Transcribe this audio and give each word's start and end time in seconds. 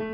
Hey 0.00 0.06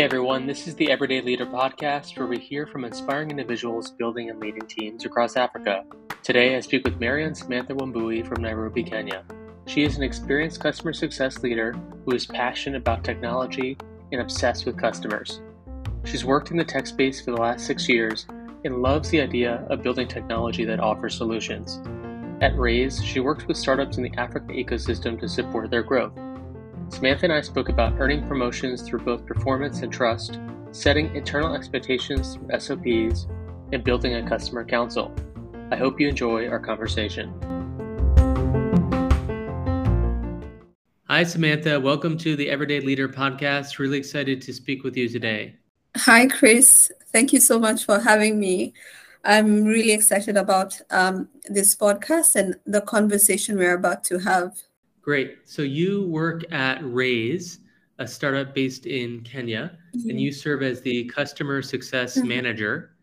everyone, 0.00 0.46
this 0.46 0.68
is 0.68 0.76
the 0.76 0.92
Everyday 0.92 1.20
Leader 1.20 1.44
podcast 1.44 2.16
where 2.16 2.28
we 2.28 2.38
hear 2.38 2.68
from 2.68 2.84
inspiring 2.84 3.28
individuals 3.28 3.90
building 3.90 4.30
and 4.30 4.38
leading 4.38 4.64
teams 4.68 5.04
across 5.04 5.36
Africa. 5.36 5.84
Today 6.22 6.54
I 6.54 6.60
speak 6.60 6.84
with 6.84 7.00
Marion 7.00 7.34
Samantha 7.34 7.74
Wambui 7.74 8.24
from 8.24 8.42
Nairobi, 8.42 8.84
Kenya. 8.84 9.24
She 9.66 9.82
is 9.82 9.96
an 9.96 10.04
experienced 10.04 10.60
customer 10.60 10.92
success 10.92 11.42
leader 11.42 11.72
who 12.04 12.14
is 12.14 12.24
passionate 12.24 12.78
about 12.78 13.02
technology 13.02 13.76
and 14.12 14.20
obsessed 14.20 14.66
with 14.66 14.78
customers. 14.78 15.40
She's 16.04 16.24
worked 16.24 16.52
in 16.52 16.56
the 16.56 16.64
tech 16.64 16.86
space 16.86 17.20
for 17.20 17.32
the 17.32 17.40
last 17.40 17.66
six 17.66 17.88
years 17.88 18.28
and 18.64 18.82
loves 18.82 19.10
the 19.10 19.20
idea 19.20 19.66
of 19.68 19.82
building 19.82 20.06
technology 20.06 20.64
that 20.64 20.78
offers 20.78 21.16
solutions. 21.16 21.80
At 22.42 22.58
Raise, 22.58 23.00
she 23.04 23.20
works 23.20 23.46
with 23.46 23.56
startups 23.56 23.98
in 23.98 24.02
the 24.02 24.12
Africa 24.16 24.52
ecosystem 24.52 25.16
to 25.20 25.28
support 25.28 25.70
their 25.70 25.84
growth. 25.84 26.12
Samantha 26.88 27.26
and 27.26 27.32
I 27.32 27.40
spoke 27.40 27.68
about 27.68 28.00
earning 28.00 28.26
promotions 28.26 28.82
through 28.82 29.04
both 29.04 29.24
performance 29.24 29.82
and 29.82 29.92
trust, 29.92 30.40
setting 30.72 31.14
internal 31.14 31.54
expectations 31.54 32.34
through 32.34 32.58
SOPs, 32.58 33.28
and 33.72 33.84
building 33.84 34.16
a 34.16 34.28
customer 34.28 34.64
council. 34.64 35.14
I 35.70 35.76
hope 35.76 36.00
you 36.00 36.08
enjoy 36.08 36.48
our 36.48 36.58
conversation. 36.58 37.32
Hi, 41.04 41.22
Samantha. 41.22 41.78
Welcome 41.78 42.18
to 42.18 42.34
the 42.34 42.50
Everyday 42.50 42.80
Leader 42.80 43.08
podcast. 43.08 43.78
Really 43.78 43.98
excited 43.98 44.42
to 44.42 44.52
speak 44.52 44.82
with 44.82 44.96
you 44.96 45.08
today. 45.08 45.54
Hi, 45.96 46.26
Chris. 46.26 46.90
Thank 47.12 47.32
you 47.32 47.38
so 47.38 47.60
much 47.60 47.84
for 47.84 48.00
having 48.00 48.40
me. 48.40 48.74
I'm 49.24 49.64
really 49.64 49.92
excited 49.92 50.36
about 50.36 50.80
um, 50.90 51.28
this 51.48 51.76
podcast 51.76 52.34
and 52.34 52.56
the 52.66 52.80
conversation 52.80 53.56
we're 53.56 53.74
about 53.74 54.02
to 54.04 54.18
have. 54.18 54.56
Great. 55.00 55.38
So 55.44 55.62
you 55.62 56.06
work 56.08 56.42
at 56.52 56.80
Raise, 56.82 57.60
a 57.98 58.06
startup 58.06 58.54
based 58.54 58.86
in 58.86 59.20
Kenya, 59.22 59.78
mm-hmm. 59.96 60.10
and 60.10 60.20
you 60.20 60.32
serve 60.32 60.62
as 60.62 60.80
the 60.80 61.04
customer 61.04 61.62
success 61.62 62.16
mm-hmm. 62.16 62.28
manager. 62.28 62.94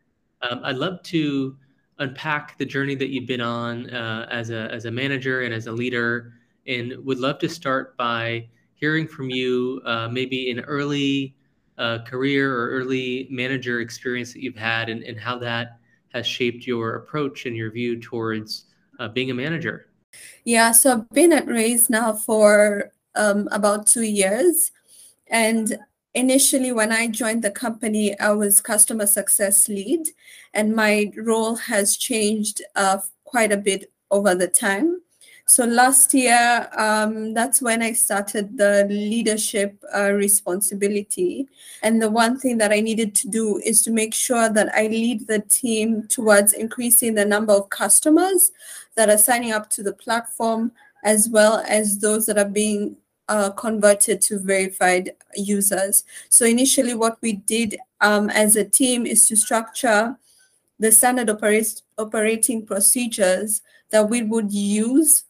Um, 0.42 0.62
I'd 0.64 0.78
love 0.78 1.04
to 1.04 1.58
unpack 2.00 2.58
the 2.58 2.66
journey 2.66 2.96
that 2.96 3.10
you've 3.10 3.28
been 3.28 3.42
on 3.42 3.90
uh, 3.90 4.28
as 4.32 4.50
a 4.50 4.72
as 4.72 4.86
a 4.86 4.92
manager 4.92 5.42
and 5.42 5.54
as 5.54 5.68
a 5.68 5.72
leader, 5.72 6.34
and 6.68 6.94
would 7.06 7.20
love 7.20 7.40
to 7.40 7.50
start 7.50 7.98
by 7.98 8.48
hearing 8.74 9.06
from 9.08 9.30
you 9.30 9.82
uh, 9.86 10.08
maybe 10.08 10.52
an 10.52 10.62
early 10.62 11.36
uh, 11.78 12.00
career 12.06 12.54
or 12.54 12.70
early 12.70 13.28
manager 13.30 13.82
experience 13.82 14.32
that 14.34 14.42
you've 14.42 14.56
had, 14.56 14.90
and, 14.90 15.04
and 15.04 15.20
how 15.20 15.38
that 15.38 15.79
has 16.14 16.26
shaped 16.28 16.66
your 16.66 16.96
approach 16.96 17.46
and 17.46 17.56
your 17.56 17.72
view 17.72 18.00
towards 18.00 18.66
uh, 19.00 19.08
being 19.08 19.32
a 19.32 19.34
manager. 19.34 19.88
Yeah, 20.44 20.72
so 20.72 20.94
I've 20.94 21.10
been 21.10 21.34
at 21.34 21.48
Raise 21.48 21.90
now 21.90 22.14
for 22.14 22.92
um, 23.16 23.48
about 23.52 23.88
two 23.88 24.04
years. 24.04 24.72
And 25.28 25.78
initially, 26.16 26.72
when 26.72 26.92
I 26.92 27.08
joined 27.08 27.44
the 27.44 27.52
company, 27.52 28.20
I 28.20 28.32
was 28.32 28.62
customer 28.62 29.06
success 29.06 29.68
lead, 29.68 30.08
and 30.54 30.76
my 30.76 31.12
role 31.16 31.56
has 31.56 31.98
changed 31.98 32.62
uh, 32.76 32.98
quite 33.24 33.52
a 33.52 33.58
bit 33.58 33.92
over 34.10 34.34
the 34.34 34.48
time. 34.48 35.02
So 35.50 35.66
last 35.66 36.14
year, 36.14 36.70
um, 36.78 37.34
that's 37.34 37.60
when 37.60 37.82
I 37.82 37.94
started 37.94 38.56
the 38.56 38.86
leadership 38.88 39.84
uh, 39.92 40.12
responsibility. 40.12 41.48
And 41.82 42.00
the 42.00 42.12
one 42.12 42.40
thing 42.40 42.60
that 42.60 42.72
I 42.72 42.82
needed 42.82 43.16
to 43.16 43.28
do 43.28 43.58
is 43.66 43.82
to 43.82 43.92
make 43.92 44.14
sure 44.14 44.48
that 44.50 44.70
I 44.76 44.84
lead 44.84 45.26
the 45.26 45.40
team 45.40 46.08
towards 46.08 46.54
increasing 46.54 47.16
the 47.16 47.26
number 47.26 47.52
of 47.54 47.72
customers 47.72 48.52
that 48.94 49.10
are 49.10 49.18
signing 49.18 49.52
up 49.52 49.72
to 49.72 49.82
the 49.82 49.92
platform, 49.92 50.72
as 51.04 51.28
well 51.30 51.64
as 51.68 51.98
those 51.98 52.28
that 52.28 52.38
are 52.38 52.46
being 52.46 52.98
uh, 53.28 53.50
converted 53.50 54.22
to 54.22 54.38
verified 54.38 55.14
users. 55.36 56.04
So 56.30 56.46
initially, 56.46 56.94
what 56.94 57.18
we 57.22 57.34
did 57.34 57.76
um, 58.02 58.30
as 58.30 58.56
a 58.56 58.66
team 58.66 59.08
is 59.08 59.28
to 59.30 59.36
structure 59.36 60.16
the 60.78 60.92
standard 60.92 61.32
operate 61.32 61.82
operating 61.98 62.68
procedures 62.68 63.64
that 63.90 64.08
we 64.08 64.22
would 64.22 64.54
use 64.54 65.24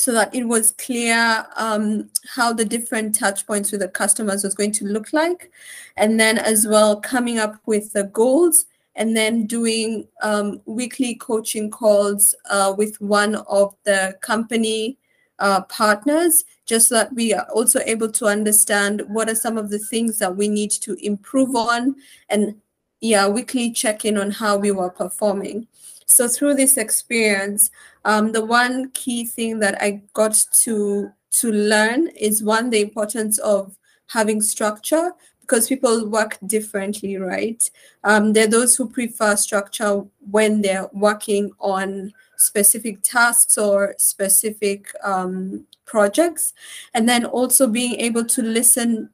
so 0.00 0.12
that 0.12 0.34
it 0.34 0.44
was 0.44 0.70
clear 0.70 1.46
um, 1.56 2.08
how 2.34 2.54
the 2.54 2.64
different 2.64 3.14
touch 3.14 3.46
points 3.46 3.70
with 3.70 3.82
the 3.82 3.88
customers 3.88 4.42
was 4.42 4.54
going 4.54 4.72
to 4.72 4.86
look 4.86 5.12
like. 5.12 5.52
And 5.98 6.18
then 6.18 6.38
as 6.38 6.66
well, 6.66 6.98
coming 6.98 7.38
up 7.38 7.56
with 7.66 7.92
the 7.92 8.04
goals 8.04 8.64
and 8.94 9.14
then 9.14 9.44
doing 9.44 10.08
um, 10.22 10.62
weekly 10.64 11.16
coaching 11.16 11.70
calls 11.70 12.34
uh, 12.48 12.74
with 12.78 12.98
one 13.02 13.34
of 13.46 13.74
the 13.84 14.16
company 14.22 14.96
uh, 15.38 15.64
partners, 15.64 16.44
just 16.64 16.88
so 16.88 16.94
that 16.94 17.12
we 17.12 17.34
are 17.34 17.46
also 17.52 17.80
able 17.84 18.10
to 18.12 18.24
understand 18.24 19.02
what 19.06 19.28
are 19.28 19.34
some 19.34 19.58
of 19.58 19.68
the 19.68 19.78
things 19.78 20.18
that 20.18 20.34
we 20.34 20.48
need 20.48 20.70
to 20.70 20.94
improve 21.04 21.54
on 21.54 21.94
and 22.30 22.54
yeah, 23.02 23.28
weekly 23.28 23.70
check 23.70 24.06
in 24.06 24.16
on 24.16 24.30
how 24.30 24.56
we 24.56 24.70
were 24.70 24.90
performing. 24.90 25.66
So 26.10 26.26
through 26.26 26.54
this 26.54 26.76
experience, 26.76 27.70
um, 28.04 28.32
the 28.32 28.44
one 28.44 28.90
key 28.90 29.24
thing 29.24 29.58
that 29.60 29.80
I 29.82 30.02
got 30.12 30.44
to 30.62 31.10
to 31.32 31.52
learn 31.52 32.08
is 32.08 32.42
one 32.42 32.70
the 32.70 32.80
importance 32.80 33.38
of 33.38 33.76
having 34.08 34.42
structure 34.42 35.12
because 35.40 35.68
people 35.68 36.08
work 36.08 36.38
differently, 36.46 37.16
right? 37.16 37.68
Um, 38.04 38.32
there 38.32 38.44
are 38.44 38.50
those 38.50 38.76
who 38.76 38.88
prefer 38.88 39.36
structure 39.36 40.04
when 40.30 40.62
they're 40.62 40.88
working 40.92 41.50
on 41.58 42.12
specific 42.36 43.02
tasks 43.02 43.58
or 43.58 43.94
specific 43.98 44.92
um, 45.02 45.66
projects, 45.84 46.54
and 46.94 47.08
then 47.08 47.24
also 47.24 47.66
being 47.66 47.94
able 47.96 48.24
to 48.24 48.42
listen 48.42 49.10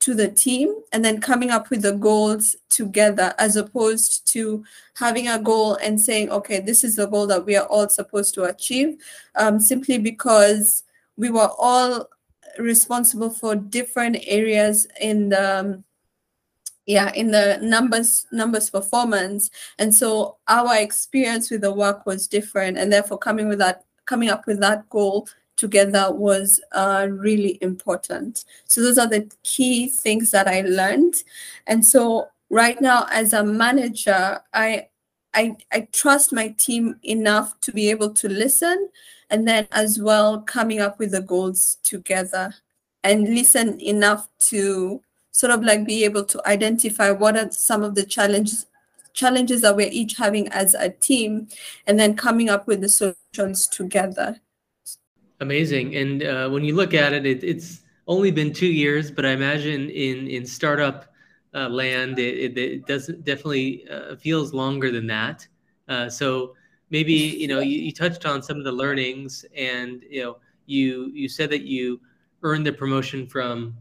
to 0.00 0.14
the 0.14 0.28
team 0.28 0.74
and 0.92 1.04
then 1.04 1.20
coming 1.20 1.50
up 1.50 1.70
with 1.70 1.82
the 1.82 1.92
goals 1.92 2.56
together 2.68 3.34
as 3.38 3.56
opposed 3.56 4.26
to 4.26 4.64
having 4.94 5.28
a 5.28 5.38
goal 5.38 5.74
and 5.76 6.00
saying 6.00 6.30
okay 6.30 6.58
this 6.58 6.82
is 6.82 6.96
the 6.96 7.06
goal 7.06 7.26
that 7.26 7.44
we 7.44 7.54
are 7.54 7.66
all 7.66 7.88
supposed 7.88 8.34
to 8.34 8.44
achieve 8.44 8.96
um, 9.34 9.60
simply 9.60 9.98
because 9.98 10.84
we 11.16 11.28
were 11.28 11.50
all 11.58 12.08
responsible 12.58 13.30
for 13.30 13.54
different 13.54 14.16
areas 14.26 14.86
in 15.00 15.28
the 15.28 15.58
um, 15.60 15.84
yeah 16.86 17.12
in 17.14 17.30
the 17.30 17.58
numbers 17.62 18.26
numbers 18.32 18.70
performance. 18.70 19.50
And 19.78 19.94
so 19.94 20.38
our 20.48 20.76
experience 20.76 21.50
with 21.50 21.60
the 21.60 21.72
work 21.72 22.06
was 22.06 22.26
different 22.26 22.78
and 22.78 22.92
therefore 22.92 23.18
coming 23.18 23.48
with 23.48 23.58
that 23.58 23.84
coming 24.06 24.30
up 24.30 24.46
with 24.46 24.60
that 24.60 24.88
goal 24.88 25.28
together 25.60 26.10
was 26.10 26.58
uh, 26.72 27.06
really 27.10 27.58
important. 27.60 28.46
So 28.64 28.80
those 28.80 28.96
are 28.96 29.06
the 29.06 29.30
key 29.42 29.88
things 29.88 30.30
that 30.30 30.48
I 30.48 30.62
learned. 30.62 31.16
And 31.66 31.84
so 31.84 32.28
right 32.48 32.80
now 32.80 33.06
as 33.12 33.34
a 33.34 33.44
manager, 33.44 34.40
I 34.54 34.86
I, 35.32 35.56
I 35.72 35.86
trust 35.92 36.32
my 36.32 36.48
team 36.58 36.96
enough 37.04 37.60
to 37.60 37.70
be 37.70 37.88
able 37.90 38.10
to 38.14 38.28
listen 38.28 38.88
and 39.30 39.46
then 39.46 39.68
as 39.70 40.00
well 40.00 40.40
coming 40.40 40.80
up 40.80 40.98
with 40.98 41.12
the 41.12 41.20
goals 41.20 41.78
together 41.84 42.52
and 43.04 43.32
listen 43.32 43.80
enough 43.80 44.26
to 44.50 45.00
sort 45.30 45.52
of 45.52 45.62
like 45.62 45.86
be 45.86 46.04
able 46.04 46.24
to 46.24 46.42
identify 46.48 47.12
what 47.12 47.36
are 47.36 47.48
some 47.52 47.84
of 47.84 47.94
the 47.94 48.02
challenges 48.04 48.66
challenges 49.12 49.60
that 49.60 49.76
we're 49.76 49.92
each 49.92 50.16
having 50.16 50.48
as 50.48 50.74
a 50.74 50.88
team 50.88 51.46
and 51.86 51.98
then 51.98 52.16
coming 52.16 52.48
up 52.48 52.66
with 52.66 52.80
the 52.80 52.88
solutions 52.88 53.68
together 53.68 54.40
Amazing. 55.40 55.96
And 55.96 56.22
uh, 56.22 56.48
when 56.50 56.64
you 56.64 56.74
look 56.74 56.92
at 56.92 57.12
it, 57.12 57.24
it, 57.24 57.42
it's 57.42 57.82
only 58.06 58.30
been 58.30 58.52
two 58.52 58.66
years, 58.66 59.10
but 59.10 59.24
I 59.24 59.30
imagine 59.30 59.88
in 59.90 60.26
in 60.26 60.44
startup 60.44 61.06
uh, 61.54 61.68
land, 61.68 62.18
it, 62.18 62.56
it, 62.56 62.86
doesn't 62.86 63.24
definitely 63.24 63.88
uh, 63.88 64.16
feels 64.16 64.52
longer 64.52 64.90
than 64.90 65.06
that. 65.06 65.46
Uh, 65.88 66.08
so 66.08 66.54
maybe 66.90 67.12
you 67.12 67.48
know 67.48 67.60
you, 67.60 67.78
you, 67.80 67.92
touched 67.92 68.26
on 68.26 68.42
some 68.42 68.58
of 68.58 68.64
the 68.64 68.72
learnings, 68.72 69.44
and 69.56 70.04
you 70.08 70.22
know 70.22 70.36
you 70.66 71.10
you 71.14 71.28
said 71.28 71.50
that 71.50 71.62
you 71.62 72.00
earned 72.42 72.66
the 72.66 72.72
promotion 72.72 73.26
from 73.26 73.74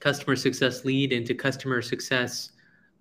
customer 0.00 0.36
success 0.36 0.84
lead 0.84 1.12
into 1.12 1.34
customer 1.34 1.82
success 1.82 2.52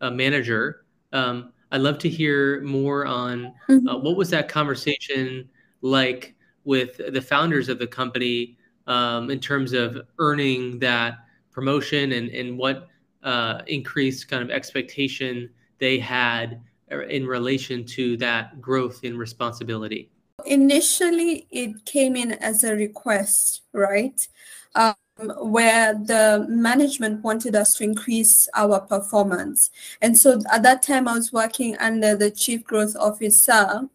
uh, 0.02 0.10
manager. 0.10 0.86
Um, 1.14 1.54
I'd 1.72 1.82
love 1.82 1.98
to 2.00 2.10
hear 2.10 2.62
more 2.62 3.06
on 3.06 3.54
mm-hmm. 3.70 3.88
Uh, 3.88 3.98
what 3.98 4.16
was 4.16 4.30
that 4.30 4.50
conversation 4.50 5.50
like 5.82 6.35
with 6.66 7.00
the 7.14 7.22
founders 7.22 7.70
of 7.70 7.80
the 7.80 7.88
company 7.88 8.58
um, 8.88 9.30
in 9.32 9.40
terms 9.40 9.74
of 9.74 9.98
earning 10.20 10.80
that 10.80 11.20
promotion 11.52 12.12
and, 12.12 12.30
and 12.30 12.58
what 12.58 12.88
uh, 13.24 13.62
increased 13.68 14.28
kind 14.28 14.44
of 14.44 14.52
expectation 14.52 15.50
they 15.80 15.98
had 15.98 16.62
in 17.10 17.26
relation 17.26 17.86
to 17.86 18.18
that 18.18 18.62
growth 18.62 19.04
in 19.04 19.18
responsibility? 19.18 20.10
Initially, 20.46 21.48
it 21.50 21.86
came 21.86 22.16
in 22.16 22.34
as 22.34 22.64
a 22.64 22.76
request, 22.76 23.62
right? 23.74 24.28
Um, 24.76 24.96
where 25.18 25.94
the 25.94 26.46
management 26.50 27.24
wanted 27.24 27.56
us 27.56 27.76
to 27.76 27.86
increase 27.86 28.50
our 28.54 28.82
performance. 28.82 29.72
And 30.02 30.18
so 30.18 30.42
at 30.52 30.64
that 30.64 30.84
time, 30.84 31.08
I 31.08 31.14
was 31.14 31.32
working 31.32 31.78
under 31.78 32.16
the 32.16 32.30
chief 32.30 32.66
growth 32.66 32.96
officer, 32.98 33.88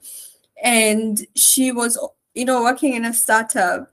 and 0.63 1.27
she 1.35 1.73
was 1.73 1.99
you 2.41 2.47
know, 2.47 2.63
working 2.63 2.95
in 2.95 3.05
a 3.05 3.13
startup, 3.13 3.91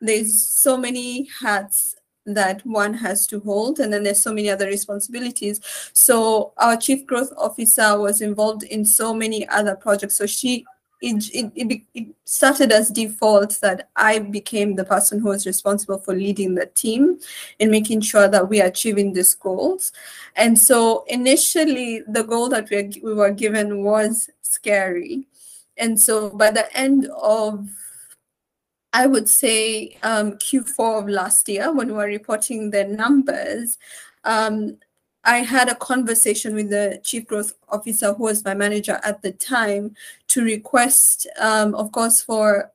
there's 0.00 0.42
so 0.42 0.76
many 0.76 1.28
hats 1.40 1.94
that 2.24 2.66
one 2.66 2.92
has 2.92 3.28
to 3.28 3.38
hold 3.38 3.78
and 3.78 3.92
then 3.92 4.02
there's 4.02 4.20
so 4.20 4.34
many 4.34 4.50
other 4.50 4.66
responsibilities 4.66 5.60
so 5.92 6.52
our 6.56 6.76
chief 6.76 7.06
growth 7.06 7.32
officer 7.36 7.96
was 8.00 8.20
involved 8.20 8.64
in 8.64 8.84
so 8.84 9.14
many 9.14 9.48
other 9.48 9.76
projects 9.76 10.16
so 10.16 10.26
she 10.26 10.64
it, 11.00 11.30
it, 11.32 11.82
it, 11.94 12.06
started 12.24 12.72
as 12.72 12.90
default 12.90 13.60
that 13.60 13.88
I 13.94 14.18
became 14.18 14.74
the 14.74 14.84
person 14.84 15.20
who 15.20 15.28
was 15.28 15.46
responsible 15.46 15.98
for 15.98 16.16
leading 16.16 16.56
the 16.56 16.66
team 16.66 17.20
and 17.60 17.70
making 17.70 18.00
sure 18.00 18.26
that 18.26 18.48
we 18.48 18.60
are 18.60 18.66
achieving 18.66 19.12
these 19.12 19.34
goals. 19.34 19.92
And 20.36 20.58
so 20.58 21.04
initially, 21.08 22.02
the 22.08 22.24
goal 22.24 22.48
that 22.48 22.70
we, 22.70 22.98
we 23.04 23.12
were 23.12 23.30
given 23.30 23.84
was 23.84 24.30
scary. 24.40 25.28
And 25.78 26.00
so 26.00 26.30
by 26.30 26.50
the 26.50 26.74
end 26.76 27.06
of 27.20 27.68
I 28.92 29.06
would 29.06 29.28
say 29.28 29.98
um, 30.02 30.32
Q4 30.38 31.02
of 31.02 31.08
last 31.08 31.50
year, 31.50 31.70
when 31.70 31.88
we 31.88 31.92
were 31.92 32.06
reporting 32.06 32.70
the 32.70 32.84
numbers, 32.84 33.76
um, 34.24 34.78
I 35.22 35.38
had 35.38 35.68
a 35.68 35.74
conversation 35.74 36.54
with 36.54 36.70
the 36.70 37.00
chief 37.02 37.26
growth 37.26 37.52
officer, 37.68 38.14
who 38.14 38.22
was 38.22 38.42
my 38.42 38.54
manager 38.54 38.98
at 39.02 39.20
the 39.20 39.32
time, 39.32 39.94
to 40.28 40.42
request, 40.42 41.26
um, 41.38 41.74
of 41.74 41.92
course, 41.92 42.22
for 42.22 42.72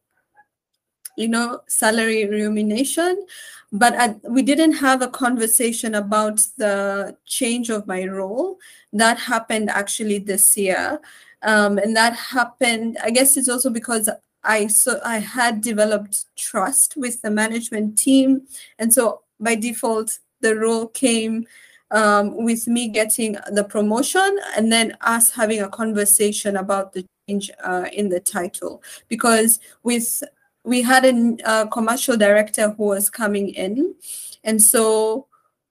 you 1.18 1.28
know 1.28 1.62
salary 1.68 2.28
remuneration, 2.28 3.26
but 3.72 3.94
at, 3.96 4.20
we 4.30 4.42
didn't 4.44 4.74
have 4.74 5.02
a 5.02 5.08
conversation 5.08 5.96
about 5.96 6.46
the 6.58 7.18
change 7.26 7.70
of 7.70 7.88
my 7.88 8.04
role. 8.04 8.60
That 8.94 9.18
happened 9.18 9.70
actually 9.70 10.20
this 10.20 10.56
year, 10.58 11.00
um, 11.44 11.78
and 11.78 11.96
that 11.96 12.14
happened. 12.14 12.98
I 13.04 13.12
guess 13.12 13.38
it's 13.38 13.50
also 13.50 13.70
because 13.70 14.10
I 14.44 14.68
so 14.68 15.00
I 15.04 15.20
had 15.20 15.62
developed 15.62 16.26
trust 16.36 16.96
with 16.98 17.22
the 17.22 17.32
management 17.32 17.98
team, 17.98 18.48
and 18.80 18.94
so 18.94 19.22
by 19.40 19.56
default 19.56 20.20
the 20.42 20.56
role 20.56 20.88
came 20.88 21.46
um, 21.92 22.44
with 22.44 22.68
me 22.68 22.88
getting 22.88 23.38
the 23.52 23.64
promotion, 23.64 24.40
and 24.56 24.72
then 24.72 24.98
us 25.02 25.32
having 25.32 25.62
a 25.62 25.70
conversation 25.70 26.58
about 26.58 26.94
the 26.94 27.06
change 27.28 27.52
uh, 27.64 27.86
in 27.94 28.10
the 28.10 28.20
title. 28.20 28.82
Because 29.08 29.60
with 29.84 30.24
we 30.64 30.82
had 30.82 31.06
a, 31.06 31.38
a 31.46 31.68
commercial 31.68 32.18
director 32.18 32.70
who 32.70 32.86
was 32.86 33.10
coming 33.10 33.50
in, 33.50 33.96
and 34.44 34.62
so 34.62 35.28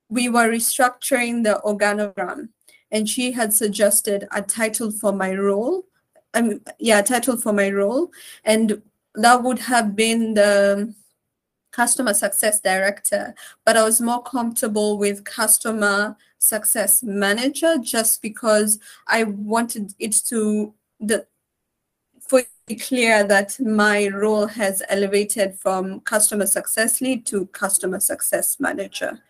we 0.09 0.29
were 0.29 0.49
restructuring 0.49 1.45
the 1.45 1.61
organogram, 1.65 2.49
and 2.93 3.09
she 3.09 3.33
had 3.33 3.53
suggested 3.53 4.27
a 4.33 4.43
title 4.43 4.91
for 4.91 5.13
my 5.13 5.35
role 5.35 5.85
um, 6.35 6.61
yeah, 6.79 7.01
a 7.01 7.03
title 7.03 7.37
for 7.37 7.53
my 7.53 7.71
role. 7.71 8.13
And 8.45 8.83
that 9.15 9.43
would 9.43 9.59
have 9.59 9.97
been 9.97 10.35
the 10.35 10.95
customer 11.73 12.15
success 12.15 12.61
director, 12.61 13.35
but 13.65 13.77
I 13.77 13.85
was 13.85 14.01
more 14.01 14.23
comfortable 14.23 14.99
with 14.99 15.25
customer 15.25 16.17
success 16.39 17.03
manager 17.03 17.77
just 17.79 18.23
because 18.23 18.79
I 19.07 19.25
wanted 19.25 19.95
it 19.99 20.13
to 20.27 20.75
the 20.99 21.27
for 22.21 22.43
clear 22.81 23.25
that 23.25 23.59
my 23.59 24.09
role 24.09 24.47
has 24.47 24.83
elevated 24.89 25.59
from 25.59 26.01
customer 26.01 26.47
success 26.47 27.01
lead 27.01 27.27
to 27.27 27.47
customer 27.47 27.99
success 27.99 28.61
manager. 28.61 29.21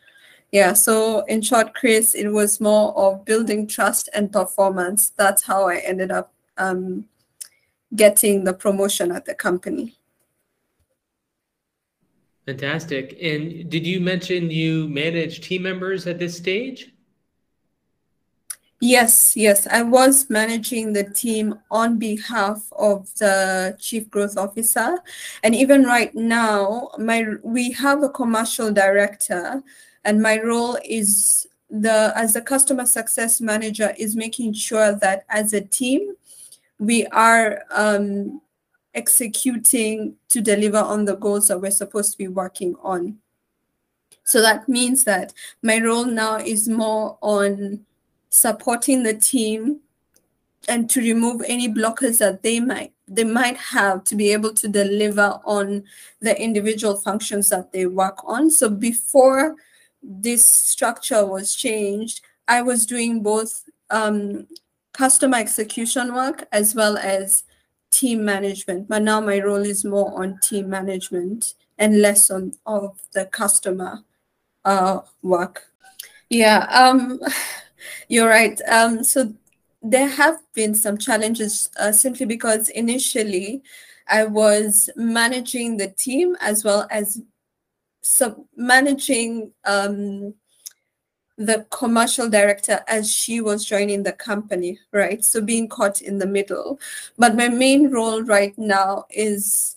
Yeah, 0.53 0.73
so 0.73 1.25
in 1.27 1.43
short, 1.43 1.75
Chris, 1.75 2.15
it 2.15 2.29
was 2.29 2.61
more 2.61 2.97
of 2.99 3.25
building 3.25 3.69
trust 3.69 4.09
and 4.13 4.33
performance. 4.33 5.11
That's 5.11 5.45
how 5.45 5.69
I 5.69 5.77
ended 5.77 6.11
up 6.11 6.33
um, 6.59 7.07
getting 7.95 8.45
the 8.45 8.53
promotion 8.53 9.13
at 9.13 9.27
the 9.27 9.35
company. 9.35 9.97
Fantastic. 12.47 13.17
And 13.23 13.71
did 13.71 13.87
you 13.87 14.01
mention 14.01 14.51
you 14.51 14.89
manage 14.89 15.41
team 15.41 15.63
members 15.63 16.07
at 16.09 16.19
this 16.19 16.37
stage? 16.37 16.93
Yes, 18.81 19.37
yes. 19.37 19.67
I 19.67 19.83
was 19.83 20.31
managing 20.31 20.95
the 20.95 21.05
team 21.05 21.61
on 21.71 21.99
behalf 21.99 22.67
of 22.73 23.15
the 23.19 23.77
chief 23.79 24.11
growth 24.11 24.39
officer. 24.39 24.99
And 25.43 25.55
even 25.55 25.85
right 25.85 26.15
now, 26.15 26.91
my 26.99 27.25
we 27.43 27.73
have 27.73 28.03
a 28.03 28.09
commercial 28.09 28.73
director 28.73 29.63
and 30.05 30.23
my 30.23 30.41
role 30.41 30.79
is 30.85 31.47
the 31.69 32.13
as 32.17 32.35
a 32.35 32.41
customer 32.41 32.85
success 32.85 33.41
manager 33.41 33.95
is 33.97 34.17
making 34.17 34.53
sure 34.53 34.93
that 34.97 35.25
as 35.29 35.53
a 35.53 35.61
team 35.61 36.15
we 36.79 37.07
are 37.09 37.63
um, 37.71 38.41
executing 38.95 40.17
to 40.29 40.41
deliver 40.41 40.79
on 40.79 41.05
the 41.05 41.15
goals 41.15 41.49
that 41.49 41.61
we're 41.61 41.71
supposed 41.71 42.13
to 42.13 42.19
be 42.19 42.29
working 42.29 42.75
on. 42.83 43.19
So 44.25 44.41
that 44.41 44.69
means 44.69 45.05
that 45.05 45.33
my 45.63 45.79
role 45.79 46.07
now 46.07 46.37
is 46.37 46.69
more 46.69 47.19
on 47.21 47.85
supporting 48.31 49.03
the 49.03 49.15
team 49.15 49.81
and 50.69 50.89
to 50.91 51.01
remove 51.01 51.43
any 51.47 51.73
blockers 51.73 52.19
that 52.19 52.43
they 52.43 52.61
might 52.61 52.93
they 53.09 53.25
might 53.25 53.57
have 53.57 54.05
to 54.05 54.15
be 54.15 54.33
able 54.33 54.55
to 54.55 54.69
deliver 54.69 55.41
on 55.45 55.83
the 56.21 56.41
individual 56.41 56.97
functions 56.97 57.49
that 57.49 57.73
they 57.73 57.87
work 57.87 58.19
on. 58.25 58.49
So 58.49 58.71
before 58.71 59.57
this 60.03 60.47
structure 60.47 61.27
was 61.27 61.55
changed, 61.55 62.23
I 62.49 62.63
was 62.63 62.87
doing 62.87 63.23
both 63.23 63.65
um, 63.91 64.47
customer 64.93 65.39
execution 65.39 66.15
work 66.15 66.47
as 66.53 66.75
well 66.75 66.97
as 66.97 67.45
team 67.91 68.25
management. 68.25 68.89
But 68.89 69.03
now 69.03 69.21
my 69.21 69.41
role 69.41 69.65
is 69.65 69.85
more 69.85 70.23
on 70.23 70.39
team 70.43 70.69
management 70.69 71.55
and 71.79 72.01
less 72.01 72.31
on 72.31 72.53
of 72.67 73.01
the 73.13 73.27
customer 73.27 74.01
uh, 74.65 75.01
work. 75.23 75.71
Yeah, 76.29 76.67
um, 76.71 77.21
you're 78.09 78.29
right. 78.29 78.61
Um, 78.69 79.03
so 79.03 79.33
there 79.83 80.09
have 80.09 80.41
been 80.53 80.75
some 80.75 80.99
challenges 80.99 81.71
uh, 81.79 81.93
simply 81.93 82.27
because 82.27 82.69
initially 82.69 83.63
I 84.09 84.25
was 84.25 84.91
managing 84.97 85.77
the 85.77 85.89
team 85.89 86.37
as 86.41 86.65
well 86.65 86.87
as 86.91 87.23
sub 88.03 88.37
managing 88.57 89.53
um, 89.65 90.35
the 91.37 91.67
commercial 91.71 92.29
director 92.29 92.85
as 92.87 93.11
she 93.11 93.41
was 93.41 93.65
joining 93.65 94.03
the 94.03 94.13
company, 94.13 94.79
right? 94.93 95.25
So 95.25 95.41
being 95.41 95.69
caught 95.69 96.03
in 96.03 96.19
the 96.19 96.27
middle. 96.27 96.79
But 97.17 97.35
my 97.35 97.49
main 97.49 97.91
role 97.91 98.23
right 98.23 98.57
now 98.59 99.07
is 99.09 99.77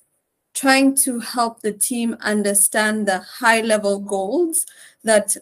trying 0.53 0.95
to 0.95 1.19
help 1.19 1.61
the 1.61 1.71
team 1.71 2.17
understand 2.21 3.07
the 3.07 3.19
high 3.19 3.61
level 3.61 3.99
goals 3.99 4.65
that 5.03 5.35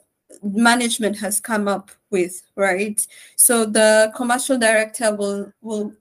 management 0.43 1.17
has 1.17 1.39
come 1.39 1.67
up 1.67 1.91
with, 2.11 2.43
right? 2.55 3.05
So 3.35 3.65
the 3.65 4.11
commercial 4.15 4.57
director 4.57 5.15
will 5.15 5.51
will 5.61 5.93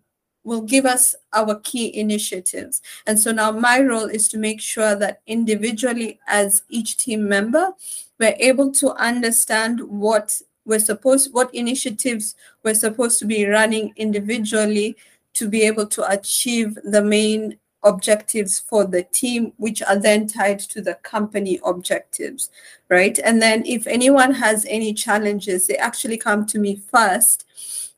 will 0.50 0.62
give 0.62 0.85
us 0.85 1.14
our 1.33 1.61
key 1.61 1.97
initiatives. 1.97 2.83
And 3.07 3.16
so 3.16 3.30
now 3.30 3.52
my 3.52 3.80
role 3.80 4.07
is 4.07 4.26
to 4.30 4.37
make 4.37 4.61
sure 4.61 4.97
that 4.97 5.21
individually 5.28 6.19
as 6.26 6.64
each 6.69 6.97
team 6.97 7.28
member, 7.28 7.71
we're 8.19 8.35
able 8.37 8.73
to 8.73 8.90
understand 8.95 9.80
what 9.80 10.42
we're 10.64 10.80
supposed, 10.80 11.33
what 11.33 11.54
initiatives 11.54 12.35
we're 12.64 12.75
supposed 12.75 13.21
to 13.21 13.26
be 13.26 13.47
running 13.47 13.92
individually 13.95 14.97
to 15.35 15.49
be 15.49 15.62
able 15.62 15.87
to 15.87 16.11
achieve 16.11 16.76
the 16.83 17.00
main 17.00 17.57
objectives 17.85 18.59
for 18.59 18.85
the 18.85 19.04
team, 19.04 19.52
which 19.57 19.83
are 19.83 20.00
then 20.00 20.26
tied 20.26 20.59
to 20.59 20.83
the 20.83 20.95
company 20.95 21.61
objectives, 21.64 22.50
right? 22.88 23.21
And 23.21 23.40
then 23.40 23.64
if 23.66 23.87
anyone 23.87 24.35
has 24.35 24.66
any 24.69 24.95
challenges, 24.95 25.69
they 25.69 25.76
actually 25.76 26.19
come 26.19 26.45
to 26.47 26.59
me 26.59 26.75
first. 26.90 27.47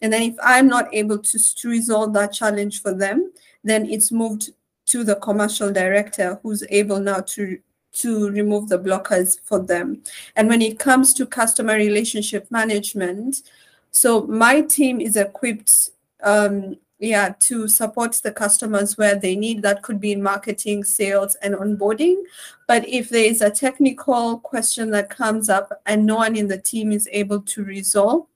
And 0.02 0.12
then 0.12 0.23
if 0.23 0.35
I'm 0.42 0.66
not 0.66 0.92
able 0.92 1.18
to, 1.18 1.54
to 1.54 1.68
resolve 1.68 2.12
that 2.12 2.32
challenge 2.32 2.82
for 2.82 2.92
them, 2.92 3.32
then 3.64 3.87
it's 3.87 4.12
moved 4.12 4.50
to 4.87 5.04
the 5.04 5.16
commercial 5.16 5.73
director 5.73 6.38
who's 6.42 6.64
able 6.68 7.00
now 7.00 7.21
to 7.21 7.59
to 7.94 8.30
remove 8.30 8.71
the 8.71 8.78
blockers 8.78 9.38
for 9.44 9.59
them. 9.59 10.02
And 10.35 10.49
when 10.49 10.62
it 10.62 10.78
comes 10.78 11.12
to 11.14 11.26
customer 11.26 11.75
relationship 11.75 12.50
management, 12.50 13.42
so 13.90 14.23
my 14.23 14.62
team 14.62 14.99
is 14.99 15.16
equipped 15.16 15.90
um, 16.23 16.76
yeah, 17.02 17.35
to 17.40 17.66
support 17.66 18.12
the 18.23 18.30
customers 18.30 18.97
where 18.97 19.16
they 19.16 19.35
need. 19.35 19.61
That 19.61 19.82
could 19.82 20.00
be 20.00 20.12
in 20.12 20.23
marketing, 20.23 20.85
sales, 20.85 21.35
and 21.42 21.54
onboarding. 21.54 22.23
But 22.68 22.88
if 22.88 23.09
there 23.09 23.25
is 23.25 23.42
a 23.42 23.50
technical 23.50 24.38
question 24.38 24.90
that 24.92 25.11
comes 25.11 25.49
up 25.49 25.82
and 25.85 26.06
no 26.06 26.16
one 26.16 26.37
in 26.37 26.47
the 26.47 26.59
team 26.59 26.92
is 26.92 27.09
able 27.11 27.40
to 27.40 27.64
resolve, 27.64 28.26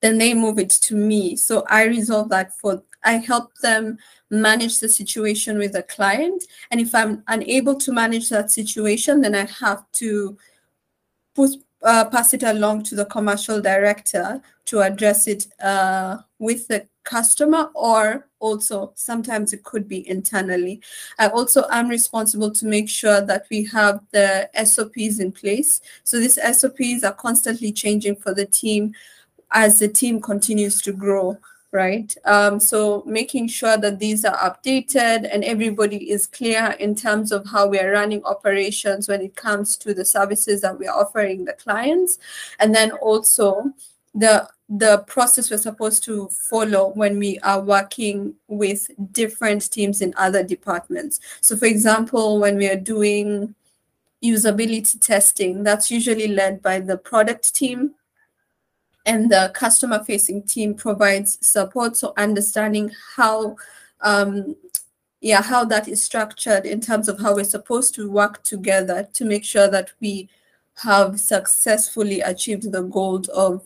then 0.00 0.18
they 0.18 0.34
move 0.34 0.58
it 0.58 0.70
to 0.70 0.94
me. 0.94 1.36
So 1.36 1.64
I 1.68 1.84
resolve 1.84 2.28
that 2.30 2.56
for 2.58 2.82
I 3.04 3.12
help 3.12 3.54
them 3.58 3.98
manage 4.30 4.80
the 4.80 4.88
situation 4.88 5.58
with 5.58 5.76
a 5.76 5.82
client. 5.84 6.44
And 6.70 6.80
if 6.80 6.94
I'm 6.94 7.22
unable 7.28 7.76
to 7.76 7.92
manage 7.92 8.28
that 8.30 8.50
situation, 8.50 9.20
then 9.20 9.34
I 9.34 9.46
have 9.46 9.84
to 9.92 10.36
put, 11.34 11.50
uh, 11.82 12.06
pass 12.06 12.34
it 12.34 12.42
along 12.42 12.82
to 12.84 12.96
the 12.96 13.04
commercial 13.04 13.60
director 13.60 14.42
to 14.66 14.80
address 14.80 15.28
it 15.28 15.46
uh, 15.62 16.18
with 16.40 16.66
the 16.66 16.88
customer 17.04 17.70
or 17.74 18.28
also 18.40 18.92
sometimes 18.96 19.52
it 19.52 19.62
could 19.62 19.86
be 19.86 20.08
internally. 20.08 20.80
I 21.20 21.28
also 21.28 21.64
am 21.70 21.88
responsible 21.88 22.50
to 22.50 22.66
make 22.66 22.88
sure 22.88 23.20
that 23.20 23.46
we 23.50 23.64
have 23.66 24.00
the 24.10 24.50
SOPs 24.64 25.20
in 25.20 25.30
place. 25.30 25.80
So 26.02 26.18
these 26.18 26.38
SOPs 26.42 27.04
are 27.04 27.14
constantly 27.14 27.70
changing 27.72 28.16
for 28.16 28.34
the 28.34 28.46
team 28.46 28.92
as 29.52 29.78
the 29.78 29.88
team 29.88 30.20
continues 30.20 30.80
to 30.82 30.92
grow 30.92 31.38
right? 31.76 32.16
Um, 32.24 32.58
so 32.58 33.02
making 33.06 33.48
sure 33.48 33.76
that 33.76 33.98
these 33.98 34.24
are 34.24 34.36
updated 34.38 35.28
and 35.30 35.44
everybody 35.44 36.10
is 36.10 36.26
clear 36.26 36.74
in 36.80 36.94
terms 36.94 37.32
of 37.32 37.46
how 37.46 37.66
we 37.66 37.78
are 37.78 37.90
running 37.90 38.24
operations 38.24 39.08
when 39.08 39.20
it 39.20 39.36
comes 39.36 39.76
to 39.78 39.92
the 39.92 40.04
services 40.04 40.62
that 40.62 40.78
we 40.78 40.86
are 40.86 40.98
offering 40.98 41.44
the 41.44 41.52
clients. 41.52 42.18
And 42.58 42.74
then 42.74 42.92
also 42.92 43.72
the 44.14 44.48
the 44.68 44.98
process 45.06 45.48
we're 45.48 45.58
supposed 45.58 46.02
to 46.02 46.28
follow 46.50 46.88
when 46.94 47.20
we 47.20 47.38
are 47.40 47.60
working 47.60 48.34
with 48.48 48.90
different 49.12 49.70
teams 49.70 50.02
in 50.02 50.12
other 50.16 50.42
departments. 50.42 51.20
So 51.40 51.56
for 51.56 51.66
example, 51.66 52.40
when 52.40 52.56
we 52.56 52.68
are 52.68 52.80
doing 52.80 53.54
usability 54.24 55.00
testing, 55.00 55.62
that's 55.62 55.88
usually 55.88 56.26
led 56.26 56.62
by 56.62 56.80
the 56.80 56.96
product 56.96 57.54
team 57.54 57.94
and 59.06 59.30
the 59.30 59.50
customer 59.54 60.02
facing 60.04 60.42
team 60.42 60.74
provides 60.74 61.38
support. 61.46 61.96
So 61.96 62.12
understanding 62.16 62.90
how 63.16 63.56
um, 64.02 64.56
yeah 65.20 65.42
how 65.42 65.64
that 65.64 65.88
is 65.88 66.02
structured 66.02 66.66
in 66.66 66.80
terms 66.80 67.08
of 67.08 67.18
how 67.18 67.34
we're 67.34 67.44
supposed 67.44 67.94
to 67.94 68.10
work 68.10 68.42
together 68.42 69.08
to 69.14 69.24
make 69.24 69.44
sure 69.44 69.68
that 69.68 69.92
we 70.00 70.28
have 70.74 71.18
successfully 71.18 72.20
achieved 72.20 72.70
the 72.70 72.82
goal 72.82 73.22
of 73.34 73.64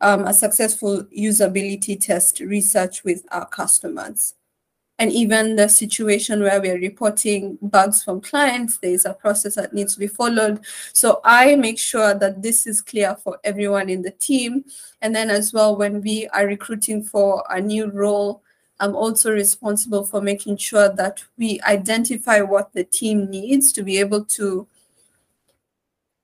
um, 0.00 0.26
a 0.26 0.34
successful 0.34 1.04
usability 1.16 1.98
test 2.00 2.40
research 2.40 3.04
with 3.04 3.24
our 3.30 3.46
customers 3.46 4.34
and 4.98 5.12
even 5.12 5.54
the 5.54 5.68
situation 5.68 6.42
where 6.42 6.60
we're 6.60 6.80
reporting 6.80 7.56
bugs 7.62 8.02
from 8.02 8.20
clients, 8.20 8.78
there's 8.78 9.04
a 9.04 9.14
process 9.14 9.54
that 9.54 9.72
needs 9.72 9.94
to 9.94 10.00
be 10.00 10.08
followed. 10.08 10.60
So 10.92 11.20
I 11.24 11.54
make 11.54 11.78
sure 11.78 12.14
that 12.14 12.42
this 12.42 12.66
is 12.66 12.80
clear 12.80 13.14
for 13.14 13.38
everyone 13.44 13.88
in 13.88 14.02
the 14.02 14.10
team. 14.10 14.64
And 15.00 15.14
then 15.14 15.30
as 15.30 15.52
well, 15.52 15.76
when 15.76 16.00
we 16.00 16.26
are 16.28 16.46
recruiting 16.46 17.04
for 17.04 17.44
a 17.48 17.60
new 17.60 17.90
role, 17.90 18.42
I'm 18.80 18.96
also 18.96 19.30
responsible 19.30 20.04
for 20.04 20.20
making 20.20 20.56
sure 20.56 20.88
that 20.88 21.22
we 21.36 21.60
identify 21.62 22.40
what 22.40 22.72
the 22.72 22.84
team 22.84 23.30
needs 23.30 23.70
to 23.72 23.84
be 23.84 23.98
able 23.98 24.24
to, 24.24 24.66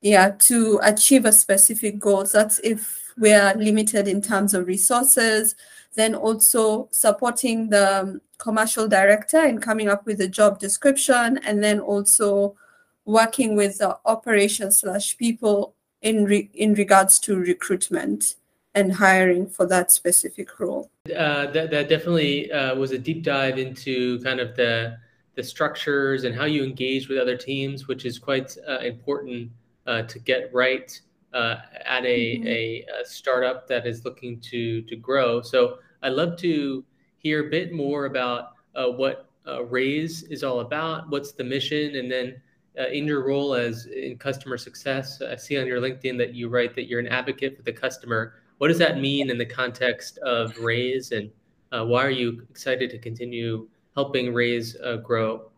yeah, 0.01 0.31
to 0.31 0.81
achieve 0.83 1.27
a 1.27 1.33
specific 1.33 2.01
goal. 2.01 2.27
So 2.27 2.39
that's 2.39 2.59
if 2.61 3.13
we 3.17 3.33
are 3.33 3.55
limited 3.55 4.09
in 4.09 4.21
terms 4.21 4.53
of 4.53 4.67
resources, 4.67 5.55
then 5.95 6.17
also 6.17 6.89
supporting 6.91 7.69
the 7.69 8.21
commercial 8.39 8.89
director 8.89 9.45
in 9.45 9.61
coming 9.61 9.89
up 9.89 10.07
with 10.07 10.21
a 10.21 10.29
job 10.29 10.59
description 10.59 11.39
and 11.45 11.63
then 11.63 11.81
also 11.81 12.57
working 13.05 13.57
with 13.57 13.79
the 13.79 13.99
operations 14.05 14.81
slash 14.81 15.17
people 15.17 15.75
in 16.03 16.25
re- 16.25 16.51
in 16.55 16.75
regards 16.75 17.19
to 17.19 17.37
recruitment 17.37 18.37
and 18.75 18.95
hiring 18.95 19.47
for 19.47 19.67
that 19.67 19.93
specific 19.93 20.59
role. 20.59 20.91
Uh, 21.07 21.47
that 21.53 21.71
that 21.71 21.89
definitely 21.89 22.51
uh, 22.51 22.75
was 22.75 22.91
a 22.93 22.99
deep 22.99 23.23
dive 23.23 23.59
into 23.59 24.21
kind 24.21 24.41
of 24.41 24.57
the 24.57 24.97
the 25.35 25.43
structures 25.43 26.25
and 26.25 26.35
how 26.35 26.45
you 26.45 26.63
engage 26.63 27.09
with 27.09 27.19
other 27.19 27.37
teams, 27.37 27.89
which 27.89 28.05
is 28.05 28.19
quite 28.19 28.57
uh, 28.69 28.79
important 28.79 29.51
uh, 29.87 30.03
to 30.03 30.19
get 30.21 30.53
right 30.55 31.01
uh, 31.33 31.57
at 31.85 32.05
a, 32.05 32.37
mm-hmm. 32.37 32.47
a, 32.47 32.87
a 33.01 33.05
startup 33.05 33.67
that 33.67 33.87
is 33.87 34.05
looking 34.05 34.41
to 34.41 34.83
to 34.83 34.97
grow. 34.97 35.43
So 35.43 35.79
I'd 36.03 36.13
love 36.13 36.37
to 36.39 36.85
hear 37.25 37.47
a 37.47 37.51
bit 37.51 37.73
more 37.73 38.05
about 38.05 38.53
uh, 38.77 38.87
what 38.87 39.31
uh, 39.49 39.65
Raise 39.65 40.23
is 40.25 40.45
all 40.45 40.61
about. 40.61 41.09
What's 41.09 41.33
the 41.33 41.43
mission? 41.43 41.97
And 41.97 42.13
then 42.13 42.41
uh, 42.79 42.89
in 42.89 43.07
your 43.07 43.27
role 43.27 43.55
as 43.55 43.87
in 43.87 44.19
customer 44.19 44.59
success, 44.59 45.23
I 45.23 45.37
see 45.37 45.59
on 45.59 45.67
your 45.67 45.81
LinkedIn 45.81 46.19
that 46.19 46.35
you 46.35 46.49
write 46.49 46.75
that 46.77 46.87
you're 46.87 47.01
an 47.01 47.09
advocate 47.09 47.57
for 47.57 47.63
the 47.63 47.73
customer. 47.73 48.35
What 48.59 48.69
does 48.69 48.79
that 48.79 49.01
mean 49.01 49.31
in 49.31 49.39
the 49.39 49.47
context 49.47 50.19
of 50.19 50.57
Raise? 50.59 51.13
And 51.13 51.31
uh, 51.73 51.87
why 51.87 52.05
are 52.05 52.11
you 52.11 52.47
excited 52.51 52.91
to 52.91 52.99
continue 52.99 53.69
helping 53.95 54.35
Raise 54.35 54.77
uh, 54.85 54.97
grow? 54.97 55.51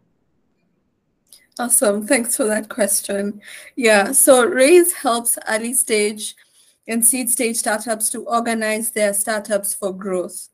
Awesome. 1.59 2.07
Thanks 2.07 2.37
for 2.37 2.45
that 2.45 2.69
question. 2.69 3.41
Yeah. 3.75 4.13
So 4.13 4.45
Raise 4.45 4.93
helps 4.93 5.37
early 5.49 5.75
stage 5.75 6.37
and 6.87 7.05
seed 7.05 7.29
stage 7.29 7.57
startups 7.57 8.09
to 8.11 8.25
organize 8.27 8.93
their 8.93 9.13
startups 9.13 9.75
for 9.75 9.93
growth. 9.93 10.49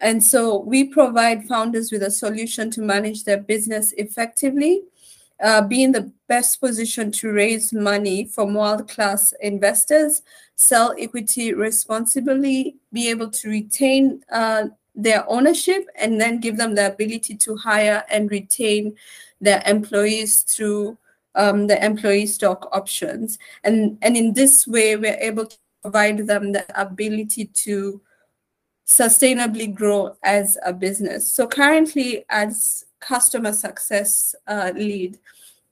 And 0.00 0.22
so 0.22 0.58
we 0.60 0.84
provide 0.84 1.46
founders 1.46 1.92
with 1.92 2.02
a 2.02 2.10
solution 2.10 2.70
to 2.72 2.80
manage 2.80 3.24
their 3.24 3.38
business 3.38 3.92
effectively, 3.92 4.82
uh, 5.42 5.62
be 5.62 5.82
in 5.82 5.92
the 5.92 6.10
best 6.26 6.60
position 6.60 7.10
to 7.12 7.32
raise 7.32 7.72
money 7.72 8.24
from 8.24 8.54
world 8.54 8.88
class 8.88 9.32
investors, 9.40 10.22
sell 10.56 10.94
equity 10.98 11.52
responsibly, 11.52 12.76
be 12.92 13.08
able 13.10 13.30
to 13.30 13.48
retain 13.48 14.22
uh, 14.32 14.64
their 14.94 15.28
ownership, 15.28 15.86
and 15.96 16.20
then 16.20 16.40
give 16.40 16.56
them 16.56 16.74
the 16.74 16.86
ability 16.86 17.34
to 17.36 17.56
hire 17.56 18.04
and 18.10 18.30
retain 18.30 18.94
their 19.40 19.62
employees 19.66 20.42
through 20.42 20.96
um, 21.34 21.66
the 21.66 21.82
employee 21.84 22.26
stock 22.26 22.68
options. 22.72 23.38
And, 23.64 23.98
and 24.02 24.16
in 24.16 24.34
this 24.34 24.66
way, 24.66 24.96
we're 24.96 25.18
able 25.20 25.46
to 25.46 25.56
provide 25.82 26.26
them 26.26 26.52
the 26.52 26.64
ability 26.80 27.46
to 27.46 28.00
sustainably 28.90 29.72
grow 29.72 30.16
as 30.24 30.58
a 30.64 30.72
business. 30.72 31.32
So 31.32 31.46
currently 31.46 32.24
as 32.28 32.86
customer 32.98 33.52
success 33.52 34.34
uh, 34.48 34.72
lead 34.74 35.16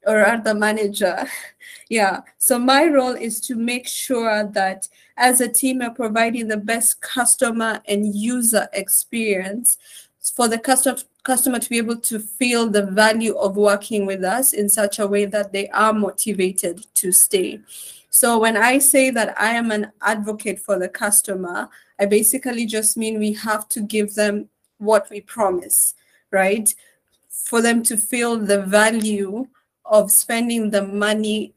or 0.07 0.41
the 0.45 0.55
manager, 0.55 1.27
yeah. 1.89 2.21
So 2.39 2.61
my 2.61 2.87
role 2.87 3.17
is 3.17 3.41
to 3.41 3.57
make 3.57 3.89
sure 3.89 4.45
that 4.53 4.89
as 5.17 5.41
a 5.41 5.49
team 5.49 5.83
are 5.83 5.91
providing 5.91 6.47
the 6.47 6.59
best 6.59 7.01
customer 7.01 7.81
and 7.89 8.15
user 8.15 8.69
experience 8.73 9.79
for 10.37 10.47
the 10.47 10.59
customer 10.59 10.99
customer 11.25 11.59
to 11.59 11.69
be 11.69 11.77
able 11.77 11.97
to 11.97 12.21
feel 12.21 12.71
the 12.71 12.87
value 12.87 13.37
of 13.37 13.57
working 13.57 14.07
with 14.07 14.23
us 14.23 14.53
in 14.53 14.69
such 14.69 15.01
a 15.01 15.07
way 15.07 15.27
that 15.27 15.53
they 15.53 15.69
are 15.71 15.93
motivated 15.93 16.87
to 16.95 17.11
stay. 17.11 17.61
So 18.11 18.39
when 18.39 18.57
I 18.57 18.79
say 18.79 19.11
that 19.11 19.39
I 19.39 19.51
am 19.51 19.71
an 19.71 19.93
advocate 20.03 20.59
for 20.59 20.79
the 20.79 20.89
customer, 20.89 21.69
I 22.01 22.07
basically 22.07 22.67
just 22.67 22.97
mean 22.97 23.19
we 23.19 23.33
have 23.35 23.69
to 23.71 23.81
give 23.81 24.15
them 24.15 24.49
what 24.79 25.09
we 25.11 25.21
promise, 25.21 25.95
right? 26.31 26.75
For 27.29 27.61
them 27.61 27.83
to 27.85 27.97
feel 27.97 28.39
the 28.39 28.63
value 28.63 29.47
of 29.85 30.11
spending 30.11 30.71
the 30.71 30.83
money 30.83 31.55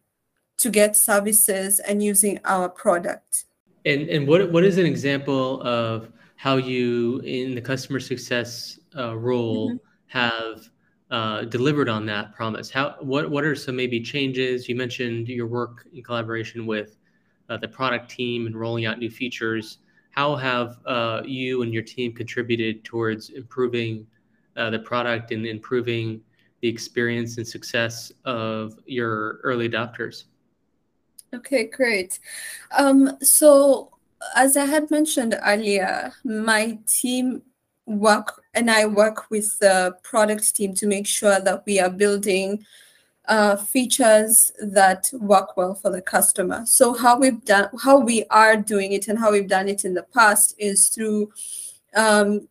to 0.58 0.70
get 0.70 0.96
services 0.96 1.80
and 1.80 2.04
using 2.04 2.40
our 2.46 2.70
product. 2.70 3.46
And 3.86 4.08
and 4.10 4.28
what 4.28 4.52
what 4.52 4.64
is 4.64 4.78
an 4.78 4.86
example 4.86 5.62
of 5.64 6.12
how 6.36 6.58
you 6.58 7.20
in 7.20 7.56
the 7.56 7.62
customer 7.62 8.00
success 8.00 8.80
uh, 8.96 9.16
role 9.16 9.70
mm-hmm. 9.70 9.78
have 10.08 10.70
uh, 11.12 11.44
delivered 11.44 11.90
on 11.90 12.06
that 12.06 12.34
promise? 12.34 12.70
How 12.70 12.96
what 13.02 13.30
what 13.30 13.44
are 13.44 13.56
some 13.56 13.76
maybe 13.76 14.00
changes? 14.00 14.68
You 14.70 14.76
mentioned 14.76 15.28
your 15.28 15.48
work 15.48 15.88
in 15.94 16.02
collaboration 16.02 16.66
with 16.66 16.98
uh, 17.50 17.58
the 17.58 17.68
product 17.68 18.10
team 18.10 18.48
and 18.48 18.56
rolling 18.56 18.86
out 18.86 18.98
new 18.98 19.10
features. 19.10 19.80
How 20.12 20.36
have 20.36 20.80
uh, 20.86 21.22
you 21.26 21.64
and 21.64 21.74
your 21.74 21.84
team 21.84 22.14
contributed 22.14 22.84
towards 22.84 23.30
improving 23.30 24.08
uh, 24.56 24.70
the 24.70 24.80
product 24.80 25.32
and 25.32 25.46
improving 25.46 26.22
the 26.62 26.68
experience 26.68 27.38
and 27.38 27.48
success 27.48 28.12
of 28.26 28.76
your 28.86 29.40
early 29.44 29.68
adopters? 29.68 30.26
Okay, 31.34 31.66
great. 31.66 32.20
Um, 32.78 33.18
so 33.22 33.92
as 34.36 34.56
I 34.56 34.66
had 34.66 34.92
mentioned 34.92 35.38
earlier, 35.46 36.14
my 36.24 36.78
team 36.86 37.42
work 38.00 38.44
and 38.54 38.70
I 38.70 38.86
work 38.86 39.30
with 39.30 39.58
the 39.60 39.96
product 40.04 40.56
team 40.56 40.74
to 40.76 40.88
make 40.88 41.08
sure 41.08 41.40
that 41.40 41.64
we 41.66 41.80
are 41.80 41.90
building 41.90 42.66
uh, 43.26 43.56
features 43.56 44.52
that 44.60 45.10
work 45.14 45.56
well 45.56 45.76
for 45.76 45.90
the 45.90 46.02
customer. 46.02 46.66
So 46.66 46.94
how 46.94 47.20
we've 47.20 47.44
done, 47.46 47.70
how 47.82 48.00
we 48.00 48.26
are 48.30 48.58
doing 48.58 48.94
it, 48.94 49.08
and 49.08 49.18
how 49.18 49.32
we've 49.32 49.48
done 49.48 49.70
it 49.70 49.86
in 49.86 49.94
the 49.94 50.04
past 50.04 50.56
is 50.58 50.90
through 50.90 51.32
um, 51.96 52.48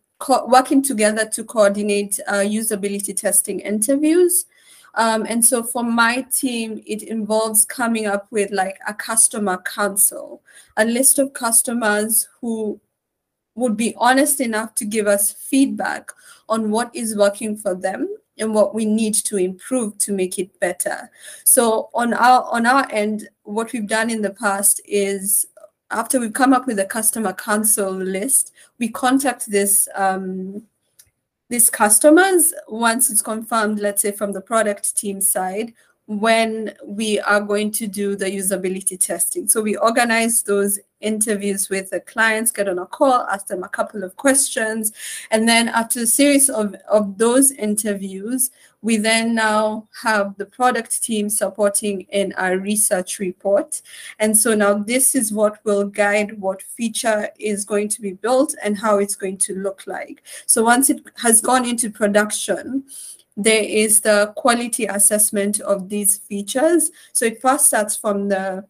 working 0.47 0.82
together 0.82 1.26
to 1.26 1.44
coordinate 1.44 2.18
uh, 2.26 2.44
usability 2.44 3.16
testing 3.16 3.61
interviews. 3.61 4.47
Um, 4.94 5.25
and 5.28 5.44
so 5.44 5.62
for 5.62 5.85
my 5.85 6.23
team, 6.32 6.82
it 6.87 7.02
involves 7.02 7.64
coming 7.64 8.06
up 8.06 8.26
with 8.30 8.50
like 8.50 8.78
a 8.88 8.94
customer 8.94 9.59
council, 9.59 10.42
a 10.76 10.85
list 10.85 11.18
of 11.18 11.32
customers 11.32 12.28
who 12.40 12.80
would 13.61 13.76
be 13.76 13.95
honest 13.99 14.40
enough 14.40 14.75
to 14.75 14.85
give 14.85 15.07
us 15.07 15.31
feedback 15.33 16.11
on 16.49 16.71
what 16.71 16.90
is 16.95 17.17
working 17.17 17.57
for 17.57 17.75
them 17.75 18.09
and 18.38 18.55
what 18.55 18.75
we 18.75 18.85
need 18.85 19.14
to 19.14 19.37
improve 19.37 19.97
to 19.99 20.12
make 20.12 20.38
it 20.38 20.59
better. 20.61 21.11
So 21.45 21.90
on 21.95 22.14
our 22.14 22.43
on 22.50 22.67
our 22.67 22.87
end, 22.90 23.29
what 23.45 23.73
we've 23.73 23.87
done 23.87 24.11
in 24.11 24.23
the 24.23 24.31
past 24.31 24.81
is 24.87 25.47
after 25.90 26.19
we've 26.19 26.33
come 26.33 26.52
up 26.52 26.67
with 26.67 26.79
a 26.79 26.85
customer 26.85 27.33
council 27.33 27.93
list, 27.93 28.52
we 28.79 28.88
contact 28.88 29.50
this 29.50 29.88
um, 29.95 30.62
these 31.50 31.69
customers 31.69 32.55
once 32.69 33.11
it's 33.11 33.23
confirmed, 33.23 33.81
let's 33.81 34.02
say 34.02 34.12
from 34.12 34.33
the 34.33 34.40
product 34.40 34.97
team 34.97 35.21
side, 35.21 35.75
when 36.11 36.75
we 36.85 37.21
are 37.21 37.40
going 37.40 37.71
to 37.71 37.87
do 37.87 38.17
the 38.17 38.25
usability 38.25 38.99
testing. 38.99 39.47
So 39.47 39.62
we 39.62 39.76
organize 39.76 40.43
those 40.43 40.81
interviews 41.00 41.71
with 41.71 41.90
the 41.90 42.00
clients, 42.00 42.50
get 42.50 42.69
on 42.69 42.81
a 42.81 42.87
call, 42.87 43.29
ask 43.31 43.47
them 43.47 43.62
a 43.62 43.69
couple 43.69 44.02
of 44.02 44.17
questions. 44.17 44.93
And 45.31 45.49
then 45.49 45.69
after 45.69 46.00
a 46.00 46.07
series 46.07 46.50
of, 46.50 46.75
of 46.90 47.17
those 47.17 47.52
interviews, 47.52 48.50
we 48.83 48.97
then 48.97 49.37
now 49.37 49.87
have 50.02 50.37
the 50.37 50.47
product 50.47 51.00
team 51.00 51.31
supporting 51.31 52.00
in 52.11 52.33
our 52.33 52.59
research 52.59 53.21
report. 53.21 53.81
And 54.19 54.37
so 54.37 54.52
now 54.52 54.75
this 54.75 55.14
is 55.14 55.33
what 55.33 55.64
will 55.64 55.85
guide 55.85 56.40
what 56.40 56.61
feature 56.61 57.29
is 57.38 57.64
going 57.64 57.88
to 57.88 58.02
be 58.02 58.14
built 58.14 58.57
and 58.64 58.76
how 58.76 58.99
it's 58.99 59.14
going 59.14 59.38
to 59.38 59.55
look 59.55 59.85
like. 59.87 60.25
So 60.47 60.64
once 60.64 60.90
it 60.90 61.02
has 61.19 61.40
gone 61.40 61.64
into 61.64 61.88
production, 61.88 62.83
there 63.44 63.62
is 63.62 64.00
the 64.00 64.32
quality 64.37 64.85
assessment 64.87 65.61
of 65.61 65.88
these 65.88 66.18
features. 66.18 66.90
So 67.12 67.25
it 67.25 67.40
first 67.40 67.66
starts 67.66 67.97
from 67.97 68.28
the 68.28 68.66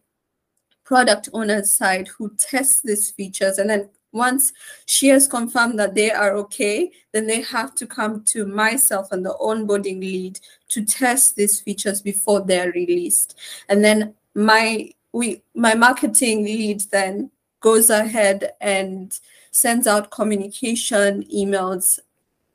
product 0.83 1.29
owner's 1.33 1.71
side 1.71 2.07
who 2.07 2.33
tests 2.37 2.81
these 2.81 3.11
features 3.11 3.57
and 3.57 3.69
then 3.69 3.89
once 4.13 4.51
she 4.85 5.07
has 5.07 5.27
confirmed 5.27 5.79
that 5.79 5.95
they 5.95 6.11
are 6.11 6.35
okay, 6.35 6.91
then 7.13 7.27
they 7.27 7.41
have 7.41 7.73
to 7.75 7.87
come 7.87 8.23
to 8.25 8.45
myself 8.45 9.11
and 9.11 9.25
the 9.25 9.33
onboarding 9.41 10.01
lead 10.01 10.39
to 10.67 10.83
test 10.83 11.35
these 11.35 11.61
features 11.61 12.01
before 12.01 12.41
they're 12.41 12.71
released. 12.73 13.37
And 13.69 13.83
then 13.83 14.13
my 14.35 14.91
we 15.13 15.41
my 15.55 15.75
marketing 15.75 16.43
lead 16.43 16.81
then 16.91 17.31
goes 17.61 17.89
ahead 17.89 18.51
and 18.59 19.17
sends 19.51 19.87
out 19.87 20.11
communication 20.11 21.23
emails 21.33 21.99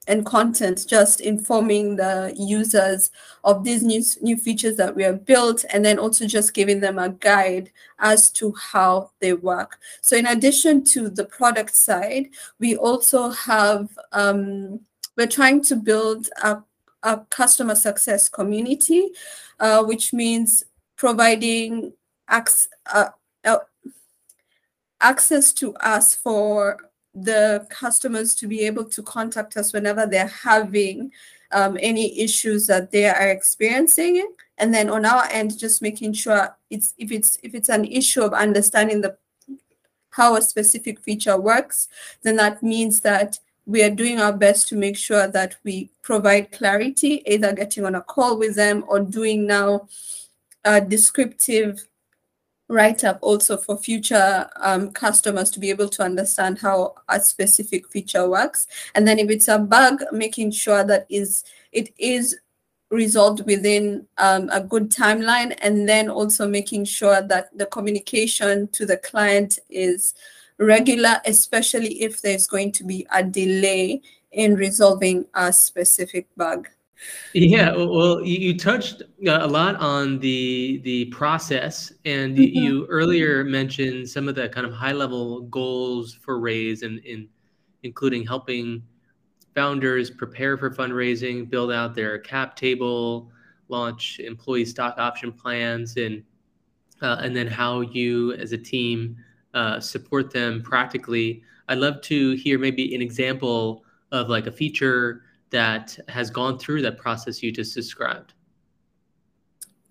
and 0.06 0.24
content 0.24 0.86
just 0.86 1.20
informing 1.20 1.96
the 1.96 2.32
users 2.36 3.10
of 3.44 3.64
these 3.64 3.82
new, 3.82 4.02
new 4.22 4.36
features 4.36 4.76
that 4.76 4.94
we 4.94 5.02
have 5.02 5.24
built 5.24 5.64
and 5.72 5.84
then 5.84 5.98
also 5.98 6.26
just 6.26 6.54
giving 6.54 6.80
them 6.80 6.98
a 6.98 7.08
guide 7.08 7.70
as 7.98 8.30
to 8.30 8.52
how 8.52 9.10
they 9.20 9.32
work. 9.32 9.78
So 10.00 10.16
in 10.16 10.26
addition 10.26 10.84
to 10.84 11.08
the 11.08 11.24
product 11.24 11.74
side 11.74 12.28
we 12.58 12.76
also 12.76 13.30
have 13.30 13.88
um, 14.12 14.80
we're 15.16 15.26
trying 15.26 15.62
to 15.64 15.76
build 15.76 16.28
a, 16.42 16.62
a 17.02 17.18
customer 17.30 17.74
success 17.74 18.28
community 18.28 19.10
uh, 19.60 19.82
which 19.84 20.12
means 20.12 20.64
providing 20.96 21.92
ac- 22.30 22.68
uh, 22.92 23.08
uh, 23.44 23.58
access 25.00 25.52
to 25.52 25.74
us 25.76 26.14
for 26.14 26.78
the 27.16 27.66
customers 27.70 28.34
to 28.36 28.46
be 28.46 28.66
able 28.66 28.84
to 28.84 29.02
contact 29.02 29.56
us 29.56 29.72
whenever 29.72 30.06
they're 30.06 30.26
having 30.26 31.10
um, 31.50 31.78
any 31.80 32.20
issues 32.20 32.66
that 32.66 32.90
they 32.90 33.06
are 33.06 33.30
experiencing. 33.30 34.26
And 34.58 34.72
then 34.72 34.90
on 34.90 35.04
our 35.04 35.24
end 35.30 35.58
just 35.58 35.82
making 35.82 36.12
sure 36.12 36.56
it's 36.70 36.94
if 36.98 37.10
it's 37.10 37.38
if 37.42 37.54
it's 37.54 37.68
an 37.68 37.84
issue 37.84 38.22
of 38.22 38.32
understanding 38.32 39.00
the 39.00 39.16
how 40.10 40.34
a 40.34 40.40
specific 40.40 40.98
feature 41.00 41.38
works 41.38 41.88
then 42.22 42.36
that 42.36 42.62
means 42.62 43.00
that 43.02 43.38
we 43.66 43.82
are 43.82 43.90
doing 43.90 44.18
our 44.18 44.32
best 44.32 44.66
to 44.68 44.74
make 44.74 44.96
sure 44.96 45.28
that 45.28 45.56
we 45.62 45.90
provide 46.00 46.52
clarity 46.52 47.22
either 47.26 47.52
getting 47.52 47.84
on 47.84 47.96
a 47.96 48.00
call 48.00 48.38
with 48.38 48.54
them 48.54 48.82
or 48.88 49.00
doing 49.00 49.46
now 49.46 49.86
a 50.64 50.80
descriptive 50.80 51.86
write 52.68 53.04
up 53.04 53.18
also 53.22 53.56
for 53.56 53.76
future 53.76 54.48
um, 54.56 54.90
customers 54.90 55.50
to 55.50 55.60
be 55.60 55.70
able 55.70 55.88
to 55.88 56.02
understand 56.02 56.58
how 56.58 56.94
a 57.08 57.20
specific 57.20 57.88
feature 57.88 58.28
works. 58.28 58.66
And 58.94 59.06
then 59.06 59.18
if 59.18 59.30
it's 59.30 59.48
a 59.48 59.58
bug, 59.58 60.02
making 60.12 60.50
sure 60.50 60.84
that 60.84 61.06
is 61.08 61.44
it 61.72 61.92
is 61.98 62.36
resolved 62.90 63.44
within 63.46 64.06
um, 64.18 64.48
a 64.52 64.60
good 64.60 64.90
timeline 64.90 65.56
and 65.60 65.88
then 65.88 66.08
also 66.08 66.46
making 66.46 66.84
sure 66.84 67.20
that 67.20 67.56
the 67.56 67.66
communication 67.66 68.68
to 68.68 68.86
the 68.86 68.96
client 68.98 69.58
is 69.68 70.14
regular, 70.58 71.20
especially 71.24 72.02
if 72.02 72.22
there's 72.22 72.46
going 72.46 72.72
to 72.72 72.84
be 72.84 73.06
a 73.12 73.22
delay 73.22 74.00
in 74.32 74.54
resolving 74.54 75.26
a 75.34 75.52
specific 75.52 76.26
bug. 76.36 76.68
Yeah, 77.34 77.76
well, 77.76 78.24
you, 78.24 78.56
touched 78.56 79.02
uh, 79.26 79.38
a 79.42 79.46
lot 79.46 79.76
on 79.76 80.18
the 80.18 80.80
the 80.82 81.06
process, 81.06 81.92
and 82.04 82.36
mm-hmm. 82.36 82.58
you 82.58 82.86
earlier 82.86 83.44
mentioned 83.44 84.08
some 84.08 84.28
of 84.28 84.34
the 84.34 84.48
kind 84.48 84.66
of 84.66 84.72
high 84.72 84.92
level 84.92 85.42
goals 85.42 86.14
for 86.14 86.40
Raise, 86.40 86.82
and 86.82 86.98
in 87.00 87.28
including 87.82 88.26
helping 88.26 88.82
founders 89.54 90.10
prepare 90.10 90.56
for 90.56 90.70
fundraising, 90.70 91.48
build 91.48 91.70
out 91.70 91.94
their 91.94 92.18
cap 92.18 92.56
table, 92.56 93.30
launch 93.68 94.18
employee 94.20 94.64
stock 94.64 94.94
option 94.98 95.32
plans, 95.32 95.96
and 95.98 96.22
uh, 97.02 97.18
and 97.20 97.36
then 97.36 97.46
how 97.46 97.82
you 97.82 98.32
as 98.34 98.52
a 98.52 98.58
team 98.58 99.16
uh, 99.52 99.78
support 99.80 100.30
them 100.32 100.62
practically. 100.62 101.42
I'd 101.68 101.78
love 101.78 102.00
to 102.02 102.32
hear 102.36 102.58
maybe 102.58 102.94
an 102.94 103.02
example 103.02 103.84
of 104.12 104.28
like 104.28 104.46
a 104.46 104.52
feature 104.52 105.22
that 105.50 105.98
has 106.08 106.30
gone 106.30 106.58
through 106.58 106.82
that 106.82 106.98
process 106.98 107.42
you 107.42 107.52
just 107.52 107.74
described? 107.74 108.34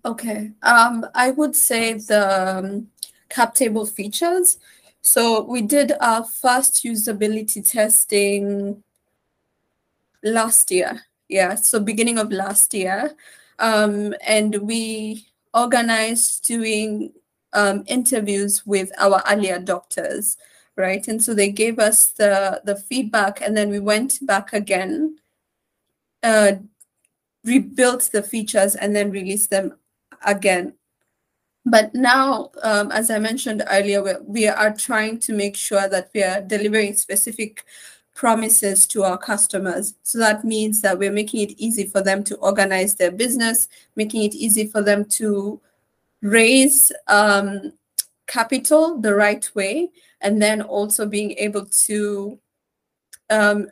Okay, 0.04 0.52
um, 0.62 1.04
I 1.14 1.30
would 1.32 1.56
say 1.56 1.94
the 1.94 2.58
um, 2.58 2.88
cap 3.28 3.54
table 3.54 3.86
features. 3.86 4.58
So 5.00 5.42
we 5.42 5.62
did 5.62 5.92
our 6.00 6.24
first 6.24 6.84
usability 6.84 7.68
testing 7.68 8.82
last 10.22 10.70
year. 10.70 11.02
Yeah, 11.28 11.56
so 11.56 11.80
beginning 11.80 12.18
of 12.18 12.30
last 12.30 12.72
year. 12.72 13.16
Um, 13.58 14.14
and 14.24 14.54
we 14.56 15.26
organized 15.54 16.46
doing 16.46 17.12
um, 17.52 17.82
interviews 17.86 18.64
with 18.66 18.92
our 18.98 19.22
early 19.28 19.48
adopters, 19.48 20.36
right? 20.76 21.06
And 21.08 21.22
so 21.22 21.34
they 21.34 21.50
gave 21.50 21.78
us 21.78 22.08
the, 22.08 22.60
the 22.64 22.76
feedback 22.76 23.40
and 23.40 23.56
then 23.56 23.70
we 23.70 23.80
went 23.80 24.24
back 24.24 24.52
again 24.52 25.15
uh, 26.22 26.52
rebuilt 27.44 28.10
the 28.12 28.22
features 28.22 28.74
and 28.74 28.94
then 28.94 29.10
released 29.10 29.50
them 29.50 29.76
again. 30.24 30.74
But 31.64 31.94
now, 31.94 32.50
um, 32.62 32.92
as 32.92 33.10
I 33.10 33.18
mentioned 33.18 33.64
earlier, 33.68 34.02
we, 34.02 34.12
we 34.24 34.48
are 34.48 34.72
trying 34.74 35.18
to 35.20 35.32
make 35.32 35.56
sure 35.56 35.88
that 35.88 36.10
we 36.14 36.22
are 36.22 36.40
delivering 36.40 36.94
specific 36.94 37.64
promises 38.14 38.86
to 38.86 39.02
our 39.02 39.18
customers. 39.18 39.94
So 40.02 40.18
that 40.18 40.44
means 40.44 40.80
that 40.80 40.98
we're 40.98 41.12
making 41.12 41.42
it 41.42 41.58
easy 41.58 41.84
for 41.84 42.00
them 42.00 42.24
to 42.24 42.36
organize 42.36 42.94
their 42.94 43.10
business, 43.10 43.68
making 43.94 44.22
it 44.22 44.34
easy 44.34 44.68
for 44.68 44.80
them 44.80 45.04
to 45.10 45.60
raise 46.22 46.92
um, 47.08 47.72
capital 48.26 48.98
the 49.00 49.14
right 49.14 49.48
way, 49.54 49.90
and 50.20 50.40
then 50.40 50.62
also 50.62 51.04
being 51.04 51.32
able 51.32 51.66
to 51.66 52.38
um, 53.30 53.66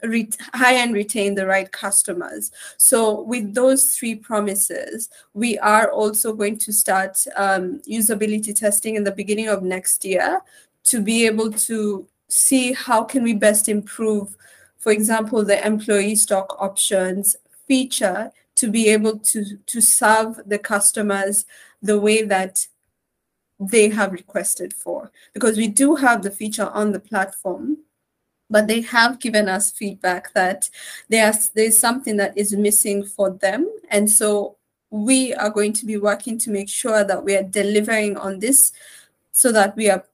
hire 0.52 0.78
and 0.78 0.94
retain 0.94 1.34
the 1.34 1.46
right 1.46 1.70
customers. 1.70 2.50
So 2.76 3.22
with 3.22 3.54
those 3.54 3.96
three 3.96 4.14
promises, 4.14 5.08
we 5.32 5.58
are 5.58 5.90
also 5.90 6.32
going 6.32 6.58
to 6.58 6.72
start 6.72 7.24
um, 7.36 7.80
usability 7.88 8.58
testing 8.58 8.96
in 8.96 9.04
the 9.04 9.12
beginning 9.12 9.48
of 9.48 9.62
next 9.62 10.04
year 10.04 10.40
to 10.84 11.00
be 11.00 11.26
able 11.26 11.52
to 11.52 12.06
see 12.28 12.72
how 12.72 13.04
can 13.04 13.22
we 13.22 13.34
best 13.34 13.68
improve, 13.68 14.36
for 14.78 14.92
example, 14.92 15.44
the 15.44 15.64
employee 15.64 16.16
stock 16.16 16.56
options 16.60 17.36
feature 17.66 18.30
to 18.56 18.70
be 18.70 18.88
able 18.88 19.18
to, 19.18 19.56
to 19.66 19.80
serve 19.80 20.40
the 20.46 20.58
customers 20.58 21.46
the 21.82 21.98
way 21.98 22.22
that 22.22 22.66
they 23.60 23.88
have 23.88 24.12
requested 24.12 24.72
for. 24.72 25.10
Because 25.32 25.56
we 25.56 25.68
do 25.68 25.94
have 25.96 26.22
the 26.22 26.30
feature 26.30 26.68
on 26.70 26.92
the 26.92 27.00
platform, 27.00 27.78
but 28.50 28.66
they 28.66 28.80
have 28.82 29.20
given 29.20 29.48
us 29.48 29.70
feedback 29.70 30.32
that 30.34 30.68
there's 31.08 31.48
there's 31.50 31.78
something 31.78 32.16
that 32.16 32.36
is 32.36 32.52
missing 32.52 33.04
for 33.04 33.30
them. 33.30 33.68
And 33.90 34.10
so 34.10 34.56
we 34.90 35.34
are 35.34 35.50
going 35.50 35.72
to 35.72 35.86
be 35.86 35.96
working 35.96 36.38
to 36.38 36.50
make 36.50 36.68
sure 36.68 37.04
that 37.04 37.24
we 37.24 37.34
are 37.34 37.42
delivering 37.42 38.16
on 38.16 38.38
this 38.38 38.72
so 39.32 39.50
that 39.50 39.76
we 39.76 39.90
are 39.90 40.04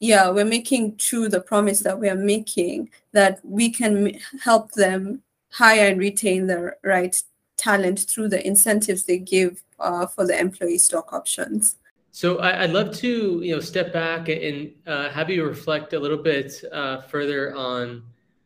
yeah 0.00 0.30
we're 0.30 0.44
making 0.44 0.96
true 0.96 1.28
the 1.28 1.40
promise 1.40 1.80
that 1.80 1.98
we 1.98 2.08
are 2.08 2.16
making 2.16 2.88
that 3.12 3.38
we 3.44 3.68
can 3.68 4.18
help 4.42 4.72
them 4.72 5.22
hire 5.50 5.88
and 5.88 6.00
retain 6.00 6.46
the 6.46 6.74
right 6.82 7.22
talent 7.58 8.00
through 8.00 8.28
the 8.28 8.44
incentives 8.46 9.04
they 9.04 9.18
give 9.18 9.62
uh, 9.78 10.06
for 10.06 10.26
the 10.26 10.40
employee 10.40 10.78
stock 10.78 11.12
options 11.12 11.76
so 12.12 12.38
I, 12.40 12.66
would 12.66 12.74
love 12.74 12.94
to, 12.98 13.40
you 13.42 13.54
know, 13.54 13.60
step 13.60 13.90
back 13.90 14.28
and 14.28 14.70
uh, 14.86 15.08
have 15.08 15.30
you 15.30 15.44
reflect 15.44 15.94
a 15.94 15.98
little 15.98 16.22
bit 16.22 16.52
uh, 16.70 17.00
further 17.00 17.56
on 17.56 18.02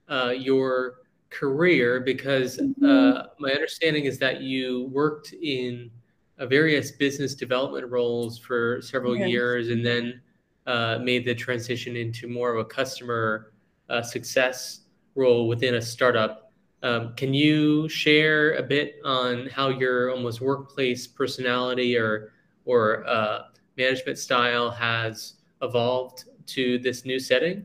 uh, 0.09 0.33
your 0.37 1.01
career, 1.31 2.01
because 2.01 2.59
mm-hmm. 2.59 2.85
Uh, 2.85 3.25
my 3.41 3.51
understanding 3.51 4.05
is 4.05 4.19
that 4.21 4.41
you 4.41 4.89
worked 4.93 5.33
in 5.33 5.91
uh, 6.39 6.47
various 6.47 6.93
business 6.93 7.35
development 7.35 7.91
roles 7.91 8.39
for 8.39 8.81
several 8.83 9.17
years, 9.17 9.69
and 9.69 9.85
then 9.85 10.21
uh, 10.67 10.99
made 11.03 11.25
the 11.25 11.35
transition 11.35 11.97
into 11.97 12.29
more 12.29 12.55
of 12.55 12.59
a 12.59 12.65
customer 12.65 13.53
uh, 13.89 14.01
success 14.01 14.83
role 15.17 15.49
within 15.49 15.75
a 15.75 15.83
startup. 15.83 16.53
Um, 16.85 17.15
can 17.17 17.35
you 17.35 17.89
share 17.89 18.55
a 18.55 18.63
bit 18.63 18.97
on 19.05 19.49
how 19.49 19.71
your 19.71 20.13
almost 20.13 20.41
workplace 20.41 21.09
personality 21.09 21.97
or 21.97 22.33
or 22.65 23.05
uh, 23.07 23.43
management 23.77 24.19
style 24.19 24.71
has 24.71 25.35
evolved 25.63 26.25
to 26.47 26.79
this 26.79 27.05
new 27.05 27.19
setting? 27.19 27.65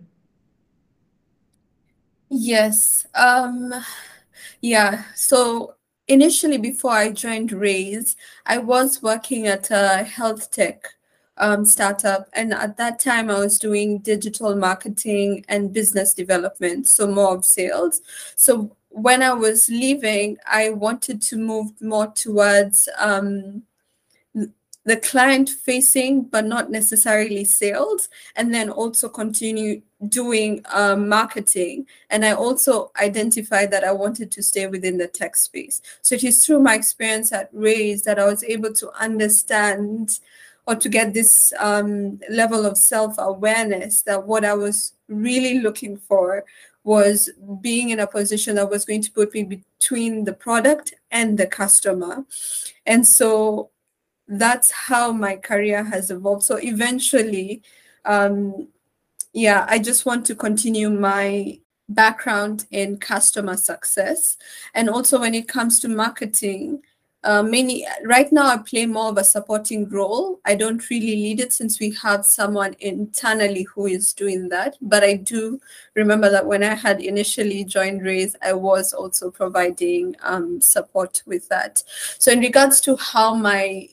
Yes. 2.29 3.05
Um, 3.13 3.73
yeah. 4.61 5.03
So 5.15 5.75
initially, 6.07 6.57
before 6.57 6.91
I 6.91 7.11
joined 7.11 7.51
Raise, 7.51 8.15
I 8.45 8.57
was 8.57 9.01
working 9.01 9.47
at 9.47 9.69
a 9.71 10.03
health 10.03 10.51
tech 10.51 10.85
um, 11.37 11.65
startup. 11.65 12.29
And 12.33 12.53
at 12.53 12.77
that 12.77 12.99
time, 12.99 13.29
I 13.29 13.39
was 13.39 13.59
doing 13.59 13.99
digital 13.99 14.55
marketing 14.55 15.43
and 15.49 15.73
business 15.73 16.13
development, 16.13 16.87
so 16.87 17.07
more 17.07 17.35
of 17.35 17.43
sales. 17.43 18.01
So 18.35 18.75
when 18.89 19.23
I 19.23 19.33
was 19.33 19.67
leaving, 19.69 20.37
I 20.45 20.69
wanted 20.69 21.21
to 21.23 21.37
move 21.37 21.81
more 21.81 22.07
towards 22.07 22.87
um, 22.97 23.63
the 24.83 24.97
client 24.97 25.49
facing, 25.49 26.23
but 26.23 26.45
not 26.45 26.71
necessarily 26.71 27.45
sales, 27.45 28.09
and 28.35 28.53
then 28.53 28.69
also 28.69 29.07
continue 29.07 29.81
doing 30.07 30.65
uh, 30.71 30.95
marketing. 30.95 31.85
And 32.09 32.25
I 32.25 32.31
also 32.31 32.91
identified 32.99 33.69
that 33.71 33.83
I 33.83 33.91
wanted 33.91 34.31
to 34.31 34.43
stay 34.43 34.65
within 34.67 34.97
the 34.97 35.07
tech 35.07 35.35
space. 35.35 35.81
So 36.01 36.15
it 36.15 36.23
is 36.23 36.43
through 36.43 36.61
my 36.61 36.75
experience 36.75 37.31
at 37.31 37.49
Raise 37.53 38.03
that 38.03 38.17
I 38.17 38.25
was 38.25 38.43
able 38.43 38.73
to 38.73 38.91
understand 38.99 40.19
or 40.67 40.75
to 40.75 40.89
get 40.89 41.13
this 41.13 41.53
um, 41.59 42.19
level 42.29 42.65
of 42.65 42.77
self 42.77 43.15
awareness 43.17 44.03
that 44.03 44.25
what 44.25 44.45
I 44.45 44.53
was 44.53 44.93
really 45.07 45.59
looking 45.59 45.97
for 45.97 46.43
was 46.83 47.29
being 47.61 47.89
in 47.89 47.99
a 47.99 48.07
position 48.07 48.55
that 48.55 48.69
was 48.69 48.85
going 48.85 49.01
to 49.03 49.11
put 49.11 49.33
me 49.33 49.43
between 49.43 50.23
the 50.23 50.33
product 50.33 50.95
and 51.11 51.37
the 51.37 51.45
customer. 51.45 52.25
And 52.85 53.05
so 53.05 53.69
that's 54.27 54.71
how 54.71 55.11
my 55.11 55.35
career 55.35 55.83
has 55.83 56.11
evolved. 56.11 56.43
So 56.43 56.57
eventually, 56.57 57.61
um, 58.05 58.67
yeah, 59.33 59.65
I 59.69 59.79
just 59.79 60.05
want 60.05 60.25
to 60.27 60.35
continue 60.35 60.89
my 60.89 61.59
background 61.89 62.65
in 62.71 62.97
customer 62.97 63.57
success. 63.57 64.37
And 64.73 64.89
also, 64.89 65.19
when 65.19 65.35
it 65.35 65.47
comes 65.47 65.79
to 65.81 65.89
marketing, 65.89 66.81
uh, 67.23 67.43
many 67.43 67.85
right 68.03 68.31
now 68.31 68.47
I 68.47 68.57
play 68.57 68.87
more 68.87 69.09
of 69.09 69.17
a 69.17 69.23
supporting 69.23 69.87
role. 69.89 70.39
I 70.43 70.55
don't 70.55 70.89
really 70.89 71.15
lead 71.15 71.39
it 71.39 71.53
since 71.53 71.79
we 71.79 71.93
have 72.01 72.25
someone 72.25 72.75
internally 72.79 73.63
who 73.63 73.85
is 73.85 74.13
doing 74.13 74.49
that. 74.49 74.75
But 74.81 75.03
I 75.03 75.15
do 75.15 75.59
remember 75.95 76.31
that 76.31 76.45
when 76.45 76.63
I 76.63 76.73
had 76.73 76.99
initially 76.99 77.63
joined 77.63 78.01
Raise, 78.01 78.35
I 78.41 78.53
was 78.53 78.91
also 78.91 79.29
providing 79.29 80.15
um, 80.23 80.61
support 80.61 81.21
with 81.27 81.47
that. 81.49 81.83
So 82.17 82.31
in 82.31 82.39
regards 82.39 82.81
to 82.81 82.95
how 82.95 83.35
my 83.35 83.87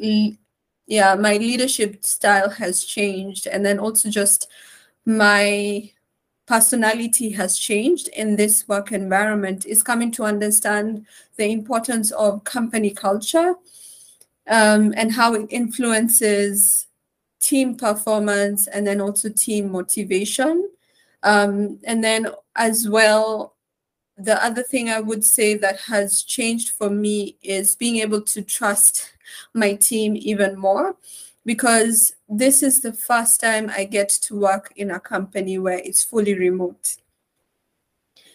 yeah 0.87 1.14
my 1.14 1.37
leadership 1.37 2.05
style 2.05 2.49
has 2.49 2.83
changed, 2.85 3.47
and 3.47 3.64
then 3.64 3.79
also 3.79 4.09
just 4.09 4.49
my 5.05 5.91
personality 6.49 7.29
has 7.29 7.59
changed 7.59 8.09
in 8.09 8.35
this 8.35 8.67
work 8.67 8.91
environment 8.91 9.67
is 9.67 9.83
coming 9.83 10.11
to 10.11 10.25
understand 10.25 11.07
the 11.37 11.45
importance 11.53 12.11
of 12.13 12.43
company 12.45 12.91
culture 12.91 13.55
um, 14.49 14.95
and 14.97 15.13
how 15.13 15.35
it 15.35 15.47
influences 15.51 16.87
team 17.39 17.77
performance 17.77 18.67
and 18.67 18.87
then 18.87 18.99
also 18.99 19.29
team 19.29 19.71
motivation. 19.71 20.71
Um, 21.23 21.79
and 21.85 22.03
then 22.03 22.29
as 22.57 22.89
well, 22.89 23.55
the 24.17 24.43
other 24.43 24.63
thing 24.63 24.89
I 24.89 25.01
would 25.01 25.25
say 25.25 25.55
that 25.59 25.81
has 25.81 26.23
changed 26.23 26.71
for 26.71 26.89
me 26.89 27.37
is 27.43 27.77
being 27.77 27.97
able 27.97 28.23
to 28.23 28.41
trust 28.41 29.13
my 29.53 29.75
team 29.75 30.17
even 30.17 30.59
more 30.59 30.97
because 31.49 32.13
this 32.29 32.63
is 32.63 32.81
the 32.81 32.93
first 32.93 33.41
time 33.41 33.71
I 33.75 33.85
get 33.85 34.11
to 34.27 34.39
work 34.39 34.71
in 34.77 34.91
a 34.91 35.01
company 35.01 35.57
where 35.57 35.79
it's 35.79 36.05
fully 36.05 36.35
remote. 36.35 36.99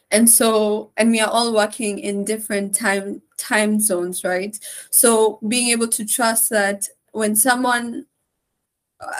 And 0.10 0.28
so, 0.28 0.90
and 0.98 1.12
we 1.12 1.20
are 1.20 1.30
all 1.30 1.54
working 1.54 2.00
in 2.00 2.26
different 2.26 2.74
time 2.74 3.22
time 3.38 3.80
zones, 3.80 4.24
right? 4.24 4.58
So 4.90 5.38
being 5.48 5.70
able 5.70 5.90
to 5.90 6.06
trust 6.06 6.50
that 6.50 6.88
when 7.12 7.36
someone, 7.36 8.08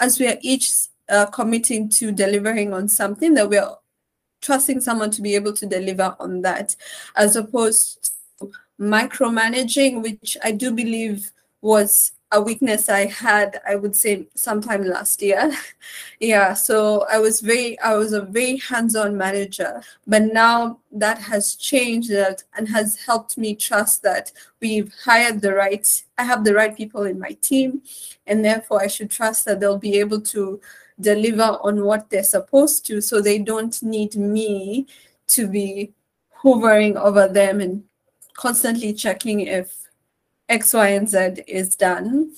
as 0.00 0.18
we 0.18 0.26
are 0.26 0.38
each 0.40 0.72
uh, 1.08 1.26
committing 1.26 1.88
to 1.90 2.10
delivering 2.10 2.74
on 2.74 2.88
something, 2.88 3.34
that 3.34 3.48
we 3.48 3.58
are 3.58 3.78
trusting 4.40 4.80
someone 4.80 5.12
to 5.12 5.22
be 5.22 5.36
able 5.36 5.52
to 5.52 5.66
deliver 5.66 6.16
on 6.18 6.42
that, 6.42 6.74
as 7.14 7.36
opposed 7.36 8.10
to 8.40 8.50
micromanaging, 8.80 10.02
which 10.02 10.36
I 10.42 10.50
do 10.50 10.72
believe 10.72 11.30
was 11.60 12.10
a 12.32 12.40
weakness 12.40 12.88
I 12.88 13.06
had, 13.06 13.60
I 13.68 13.76
would 13.76 13.94
say, 13.94 14.26
sometime 14.34 14.82
last 14.84 15.22
year. 15.22 15.52
yeah, 16.20 16.54
so 16.54 17.06
I 17.10 17.18
was 17.18 17.40
very, 17.40 17.78
I 17.80 17.94
was 17.94 18.12
a 18.12 18.22
very 18.22 18.56
hands-on 18.56 19.16
manager, 19.16 19.82
but 20.06 20.22
now 20.22 20.78
that 20.92 21.18
has 21.18 21.54
changed 21.54 22.10
that 22.10 22.42
and 22.56 22.68
has 22.68 22.96
helped 22.96 23.38
me 23.38 23.54
trust 23.54 24.02
that 24.02 24.32
we've 24.60 24.92
hired 25.04 25.42
the 25.42 25.54
right, 25.54 25.86
I 26.18 26.24
have 26.24 26.44
the 26.44 26.54
right 26.54 26.76
people 26.76 27.04
in 27.04 27.18
my 27.18 27.36
team, 27.40 27.82
and 28.26 28.44
therefore 28.44 28.82
I 28.82 28.88
should 28.88 29.10
trust 29.10 29.44
that 29.44 29.60
they'll 29.60 29.78
be 29.78 29.98
able 30.00 30.20
to 30.22 30.60
deliver 31.00 31.58
on 31.62 31.84
what 31.84 32.10
they're 32.10 32.24
supposed 32.24 32.86
to, 32.86 33.00
so 33.00 33.20
they 33.20 33.38
don't 33.38 33.80
need 33.82 34.16
me 34.16 34.86
to 35.28 35.46
be 35.46 35.92
hovering 36.30 36.96
over 36.96 37.28
them 37.28 37.60
and 37.60 37.84
constantly 38.34 38.92
checking 38.92 39.40
if 39.40 39.84
X, 40.48 40.74
Y, 40.74 40.88
and 40.88 41.08
Z 41.08 41.42
is 41.46 41.76
done. 41.76 42.32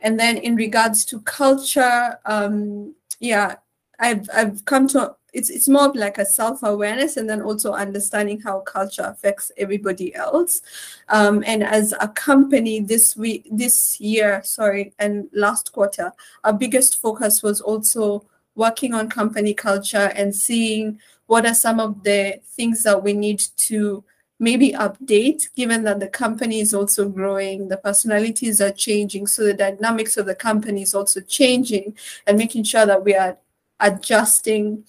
And 0.00 0.18
then 0.18 0.36
in 0.36 0.54
regards 0.56 1.04
to 1.06 1.20
culture, 1.22 2.18
um, 2.24 2.94
yeah, 3.20 3.56
I've 3.98 4.28
I've 4.32 4.64
come 4.64 4.86
to 4.88 5.16
it's 5.34 5.50
it's 5.50 5.68
more 5.68 5.92
like 5.94 6.18
a 6.18 6.24
self-awareness 6.24 7.16
and 7.16 7.28
then 7.28 7.42
also 7.42 7.72
understanding 7.72 8.40
how 8.40 8.60
culture 8.60 9.02
affects 9.02 9.52
everybody 9.56 10.14
else. 10.14 10.62
Um, 11.08 11.42
and 11.46 11.62
as 11.62 11.92
a 12.00 12.08
company 12.08 12.80
this 12.80 13.16
week 13.16 13.48
this 13.50 14.00
year, 14.00 14.42
sorry, 14.44 14.94
and 14.98 15.28
last 15.32 15.72
quarter, 15.72 16.12
our 16.44 16.52
biggest 16.52 17.00
focus 17.00 17.42
was 17.42 17.60
also 17.60 18.24
working 18.54 18.94
on 18.94 19.08
company 19.08 19.54
culture 19.54 20.10
and 20.14 20.34
seeing 20.34 20.98
what 21.26 21.46
are 21.46 21.54
some 21.54 21.78
of 21.78 22.02
the 22.02 22.40
things 22.44 22.82
that 22.82 23.02
we 23.02 23.12
need 23.12 23.38
to 23.56 24.02
maybe 24.38 24.72
update 24.72 25.48
given 25.56 25.82
that 25.82 25.98
the 25.98 26.08
company 26.08 26.60
is 26.60 26.72
also 26.72 27.08
growing 27.08 27.68
the 27.68 27.76
personalities 27.76 28.60
are 28.60 28.70
changing 28.70 29.26
so 29.26 29.44
the 29.44 29.54
dynamics 29.54 30.16
of 30.16 30.26
the 30.26 30.34
company 30.34 30.82
is 30.82 30.94
also 30.94 31.20
changing 31.20 31.96
and 32.26 32.38
making 32.38 32.62
sure 32.62 32.86
that 32.86 33.04
we 33.04 33.14
are 33.14 33.36
adjusting 33.80 34.84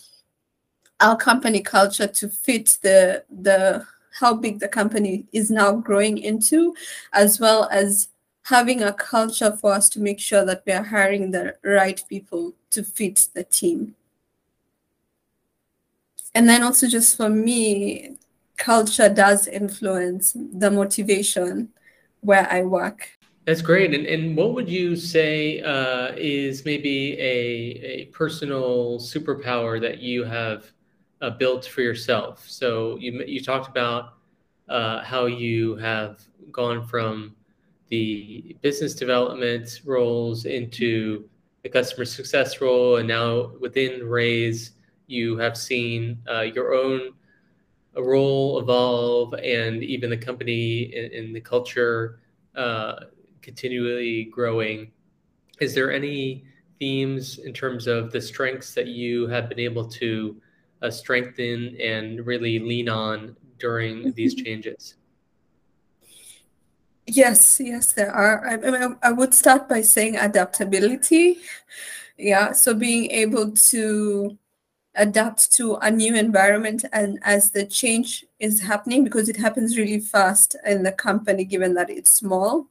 our 1.00 1.16
company 1.16 1.62
culture 1.62 2.08
to 2.08 2.28
fit 2.30 2.78
the 2.82 3.24
the 3.42 3.86
how 4.20 4.34
big 4.34 4.60
the 4.60 4.68
company 4.68 5.26
is 5.32 5.50
now 5.50 5.72
growing 5.74 6.18
into 6.18 6.76
as 7.14 7.40
well 7.40 7.70
as 7.72 8.10
having 8.44 8.82
a 8.82 8.94
culture 8.94 9.56
for 9.56 9.74
us 9.74 9.88
to 9.90 10.00
make 10.00 10.20
sure 10.20 10.44
that 10.44 10.64
we 10.66 10.74
are 10.74 10.84
hiring 10.84 11.30
the 11.32 11.56
right 11.64 12.02
people 12.10 12.54
to 12.72 12.84
fit 12.84 13.28
the 13.36 13.44
team. 13.44 13.96
And 16.34 16.50
then 16.50 16.64
also 16.64 16.88
just 16.88 17.16
for 17.16 17.30
me 17.30 18.18
culture 18.60 19.10
does 19.10 19.48
influence 19.48 20.36
the 20.36 20.70
motivation 20.70 21.70
where 22.22 22.48
I 22.52 22.64
work. 22.64 23.10
That's 23.46 23.64
great. 23.64 23.96
And, 23.96 24.06
and 24.06 24.38
what 24.38 24.54
would 24.54 24.70
you 24.70 24.96
say 24.96 25.62
uh, 25.62 26.12
is 26.16 26.66
maybe 26.66 27.14
a, 27.14 28.02
a 28.02 28.06
personal 28.08 29.00
superpower 29.00 29.82
that 29.82 29.98
you 30.00 30.24
have 30.24 30.72
uh, 31.22 31.32
built 31.32 31.66
for 31.66 31.82
yourself? 31.82 32.46
So 32.48 32.98
you, 33.00 33.24
you 33.26 33.42
talked 33.42 33.68
about 33.68 34.14
uh, 34.68 35.02
how 35.04 35.26
you 35.26 35.76
have 35.78 36.22
gone 36.52 36.86
from 36.86 37.36
the 37.88 38.56
business 38.62 38.94
development 38.94 39.82
roles 39.84 40.46
into 40.46 41.28
the 41.64 41.70
customer 41.70 42.06
success 42.06 42.62
role, 42.62 42.98
and 42.98 43.08
now 43.08 43.52
within 43.60 44.08
Raise, 44.08 44.74
you 45.08 45.38
have 45.38 45.58
seen 45.58 46.20
uh, 46.32 46.42
your 46.42 46.76
own 46.76 47.14
role 48.02 48.60
evolve 48.60 49.34
and 49.34 49.84
even 49.84 50.10
the 50.10 50.18
company 50.18 50.94
and, 50.96 51.36
the 51.36 51.42
culture 51.42 52.20
uh, 52.56 52.96
continually 53.42 54.26
growing. 54.26 54.92
Is 55.60 55.74
there 55.74 55.92
any 55.92 56.46
themes 56.80 57.40
in 57.40 57.54
terms 57.54 57.88
of 57.88 58.12
the 58.12 58.22
strengths 58.22 58.74
that 58.74 58.88
you 58.88 59.28
have 59.28 59.50
been 59.50 59.60
able 59.60 59.88
to 59.88 60.42
uh, 60.82 60.90
strengthen 60.90 61.76
and 61.82 62.26
really 62.26 62.60
lean 62.60 62.90
on 62.90 63.36
during 63.58 64.14
these 64.14 64.36
changes? 64.36 64.96
Yes, 67.06 67.60
yes, 67.60 67.92
there 67.94 68.12
are. 68.12 68.48
I, 68.48 68.56
I, 68.56 69.10
I 69.10 69.12
would 69.12 69.34
start 69.34 69.68
by 69.68 69.82
saying 69.82 70.16
adaptability 70.16 71.40
Yeah, 72.20 72.52
so 72.52 72.74
being 72.74 73.10
able 73.12 73.52
to 73.72 74.38
adapt 75.00 75.52
to 75.54 75.76
a 75.76 75.90
new 75.90 76.16
environment 76.16 76.86
and 76.94 77.20
as 77.24 77.52
the 77.52 77.66
change 77.66 78.26
is 78.40 78.60
happening 78.62 79.04
because 79.04 79.30
it 79.30 79.38
happens 79.38 79.78
really 79.78 80.00
fast 80.00 80.56
in 80.66 80.84
the 80.84 80.92
company 80.92 81.44
given 81.44 81.74
that 81.74 81.90
it's 81.90 82.12
small. 82.12 82.68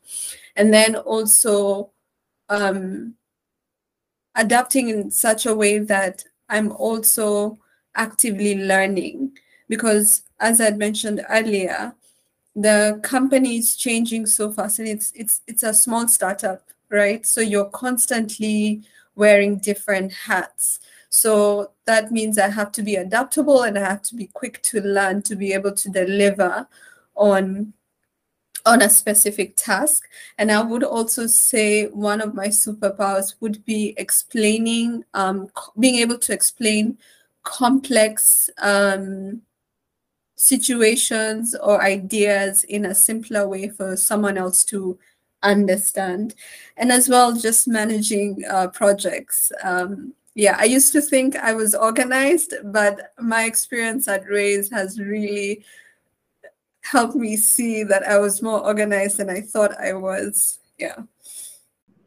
And 0.55 0.73
then 0.73 0.95
also 0.95 1.91
um, 2.49 3.15
adapting 4.35 4.89
in 4.89 5.11
such 5.11 5.47
a 5.47 5.55
way 5.55 5.79
that 5.79 6.25
i'm 6.49 6.71
also 6.73 7.59
actively 7.97 8.55
learning. 8.55 9.33
Because 9.69 10.23
as 10.39 10.61
i'd 10.61 10.79
mentioned 10.79 11.25
earlier 11.29 11.95
the 12.55 13.01
company 13.03 13.57
is 13.59 13.77
changing 13.77 14.27
so 14.27 14.53
fast 14.53 14.79
and 14.79 14.89
it's 14.89 15.13
it's 15.15 15.41
it's 15.47 15.63
a 15.63 15.75
small 15.75 16.07
startup 16.07 16.63
right? 16.91 17.27
So 17.27 17.41
you're 17.41 17.67
constantly 17.71 18.83
wearing 19.15 19.59
different 19.59 20.13
hats 20.13 20.81
so 21.11 21.73
that 21.87 22.13
means 22.13 22.39
I 22.39 22.49
have 22.49 22.73
to 22.73 22.83
be 22.83 22.97
adaptable 22.97 23.63
and 23.63 23.79
I 23.79 23.89
have 23.89 24.03
to 24.03 24.15
be 24.15 24.27
quick 24.27 24.63
to 24.65 24.81
learn 24.81 25.23
to 25.23 25.37
be 25.37 25.53
able 25.53 25.73
to 25.73 25.89
deliver 25.89 26.69
on 27.15 27.73
on 28.67 28.83
a 28.83 28.91
specific 28.91 29.55
task. 29.57 30.05
And 30.37 30.53
I 30.53 30.63
would 30.63 30.85
also 30.85 31.27
say 31.27 31.87
one 31.87 32.21
of 32.21 32.35
my 32.35 32.49
superpowers 32.49 33.35
would 33.41 33.65
be 33.65 33.95
explaining, 33.97 35.05
um, 35.15 35.49
being 35.79 35.97
able 35.97 36.19
to 36.19 36.35
explain 36.35 36.99
complex 37.45 38.51
um, 38.61 39.41
situations 40.37 41.55
or 41.55 41.83
ideas 41.83 42.65
in 42.65 42.85
a 42.85 42.95
simpler 42.95 43.49
way 43.49 43.69
for 43.69 43.97
someone 43.97 44.37
else 44.37 44.65
to 44.65 44.99
understand. 45.43 46.35
And 46.77 46.91
as 46.91 47.09
well, 47.09 47.35
just 47.35 47.69
managing 47.69 48.45
uh, 48.51 48.69
projects. 48.69 49.53
Um, 49.63 50.15
yeah, 50.35 50.57
I 50.59 50.65
used 50.65 50.93
to 50.93 51.01
think 51.01 51.37
I 51.37 51.53
was 51.53 51.75
organized, 51.75 52.55
but 52.65 53.13
my 53.21 53.45
experience 53.45 54.07
at 54.07 54.29
Raise 54.29 54.71
has 54.71 55.01
really 55.01 55.65
helped 56.83 57.17
me 57.17 57.37
see 57.37 57.83
that 57.85 58.05
I 58.05 58.19
was 58.19 58.41
more 58.41 58.65
organized 58.65 59.19
than 59.19 59.31
I 59.31 59.41
thought 59.41 59.79
I 59.81 59.93
was. 59.95 60.61
Yeah. 60.79 61.03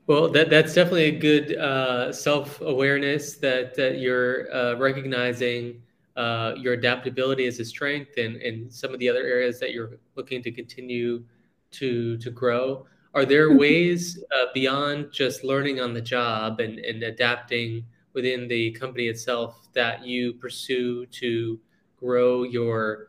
Well, 0.08 0.30
that 0.30 0.50
that's 0.50 0.74
definitely 0.74 1.16
a 1.16 1.20
good 1.20 1.58
uh, 1.58 2.12
self 2.12 2.60
awareness 2.62 3.36
that 3.38 3.76
that 3.76 4.00
you're 4.00 4.54
uh, 4.54 4.76
recognizing 4.76 5.82
uh, 6.16 6.54
your 6.58 6.74
adaptability 6.74 7.46
as 7.48 7.60
a 7.60 7.66
strength, 7.66 8.18
and 8.18 8.36
and 8.38 8.74
some 8.74 8.94
of 8.94 9.00
the 9.00 9.08
other 9.08 9.24
areas 9.24 9.60
that 9.60 9.72
you're 9.72 10.00
looking 10.16 10.42
to 10.44 10.52
continue 10.52 11.24
to 11.72 12.18
to 12.18 12.30
grow. 12.32 12.86
Are 13.14 13.26
there 13.26 13.50
mm-hmm. 13.50 13.60
ways 13.60 14.24
uh, 14.36 14.46
beyond 14.54 15.12
just 15.12 15.44
learning 15.44 15.82
on 15.82 15.94
the 15.94 16.02
job 16.02 16.60
and 16.60 16.80
and 16.80 17.04
adapting? 17.04 17.86
within 18.14 18.48
the 18.48 18.72
company 18.72 19.08
itself 19.08 19.68
that 19.74 20.06
you 20.06 20.34
pursue 20.34 21.06
to 21.08 21.60
grow 21.98 22.44
your 22.44 23.08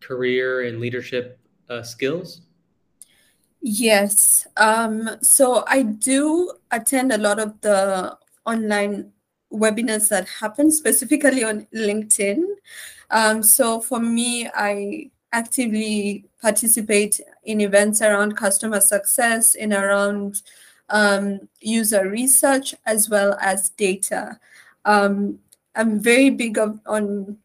career 0.00 0.66
and 0.66 0.80
leadership 0.80 1.38
uh, 1.70 1.82
skills? 1.82 2.42
Yes. 3.60 4.46
Um, 4.56 5.08
so 5.22 5.64
I 5.66 5.82
do 5.82 6.52
attend 6.70 7.12
a 7.12 7.18
lot 7.18 7.38
of 7.38 7.60
the 7.60 8.16
online 8.44 9.12
webinars 9.52 10.08
that 10.08 10.26
happen 10.28 10.70
specifically 10.70 11.44
on 11.44 11.66
LinkedIn. 11.74 12.42
Um, 13.10 13.42
so 13.42 13.80
for 13.80 14.00
me, 14.00 14.48
I 14.52 15.10
actively 15.32 16.24
participate 16.40 17.20
in 17.44 17.60
events 17.60 18.00
around 18.00 18.36
customer 18.36 18.80
success, 18.80 19.54
in 19.54 19.72
around 19.72 20.42
um, 20.88 21.48
user 21.60 22.08
research 22.08 22.74
as 22.86 23.08
well 23.08 23.36
as 23.40 23.70
data. 23.70 24.38
Um, 24.84 25.38
I'm 25.74 25.98
very 26.00 26.30
big 26.30 26.58
of, 26.58 26.80
on 26.86 27.38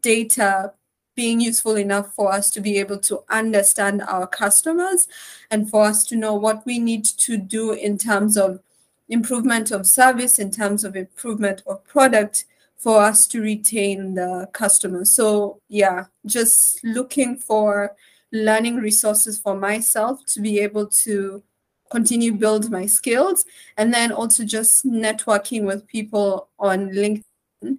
data 0.00 0.72
being 1.16 1.40
useful 1.40 1.76
enough 1.76 2.14
for 2.14 2.32
us 2.32 2.50
to 2.50 2.60
be 2.60 2.78
able 2.78 2.98
to 2.98 3.24
understand 3.30 4.02
our 4.02 4.26
customers 4.26 5.08
and 5.50 5.68
for 5.68 5.84
us 5.84 6.04
to 6.04 6.14
know 6.14 6.34
what 6.34 6.64
we 6.66 6.78
need 6.78 7.04
to 7.04 7.36
do 7.38 7.72
in 7.72 7.96
terms 7.96 8.36
of 8.36 8.60
improvement 9.08 9.70
of 9.70 9.86
service, 9.86 10.38
in 10.38 10.50
terms 10.50 10.84
of 10.84 10.94
improvement 10.94 11.62
of 11.66 11.82
product 11.84 12.44
for 12.76 13.02
us 13.02 13.26
to 13.26 13.40
retain 13.40 14.14
the 14.14 14.48
customer. 14.52 15.04
So 15.04 15.60
yeah, 15.68 16.04
just 16.26 16.84
looking 16.84 17.36
for 17.36 17.96
learning 18.32 18.76
resources 18.76 19.38
for 19.38 19.56
myself 19.56 20.24
to 20.26 20.40
be 20.40 20.58
able 20.58 20.86
to 20.86 21.42
continue 21.90 22.32
build 22.32 22.70
my 22.70 22.86
skills 22.86 23.44
and 23.76 23.94
then 23.94 24.10
also 24.10 24.44
just 24.44 24.86
networking 24.86 25.64
with 25.64 25.86
people 25.86 26.48
on 26.58 26.90
linkedin 26.90 27.78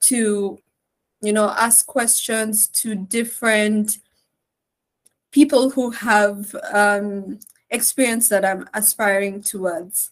to 0.00 0.58
you 1.22 1.32
know 1.32 1.48
ask 1.50 1.86
questions 1.86 2.66
to 2.66 2.94
different 2.94 3.98
people 5.30 5.70
who 5.70 5.90
have 5.90 6.54
um, 6.72 7.38
experience 7.70 8.28
that 8.28 8.44
i'm 8.44 8.68
aspiring 8.74 9.42
towards. 9.42 10.10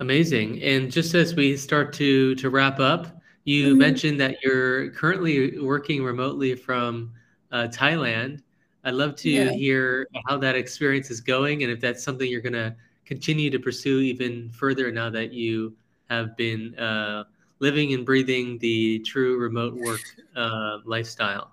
Amazing. 0.00 0.62
And 0.62 0.92
just 0.92 1.14
as 1.14 1.34
we 1.34 1.56
start 1.56 1.92
to 1.94 2.34
to 2.36 2.50
wrap 2.50 2.78
up 2.80 3.18
you 3.44 3.70
mm-hmm. 3.70 3.78
mentioned 3.78 4.20
that 4.20 4.36
you're 4.42 4.90
currently 4.90 5.58
working 5.58 6.04
remotely 6.04 6.54
from 6.54 7.12
uh, 7.50 7.66
thailand 7.68 8.42
I'd 8.84 8.94
love 8.94 9.16
to 9.16 9.30
yeah. 9.30 9.50
hear 9.50 10.08
how 10.26 10.38
that 10.38 10.54
experience 10.54 11.10
is 11.10 11.20
going 11.20 11.62
and 11.62 11.72
if 11.72 11.80
that's 11.80 12.02
something 12.02 12.30
you're 12.30 12.40
going 12.40 12.52
to 12.52 12.74
continue 13.04 13.50
to 13.50 13.58
pursue 13.58 14.00
even 14.00 14.50
further 14.50 14.92
now 14.92 15.10
that 15.10 15.32
you 15.32 15.74
have 16.10 16.36
been 16.36 16.78
uh, 16.78 17.24
living 17.58 17.94
and 17.94 18.04
breathing 18.04 18.58
the 18.58 18.98
true 19.00 19.38
remote 19.38 19.74
work 19.74 20.00
uh, 20.36 20.78
lifestyle. 20.84 21.52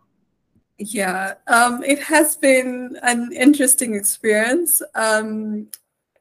Yeah, 0.77 1.35
um, 1.47 1.83
it 1.83 1.99
has 1.99 2.35
been 2.35 2.97
an 3.01 3.31
interesting 3.31 3.95
experience. 3.95 4.81
Um, 4.93 5.69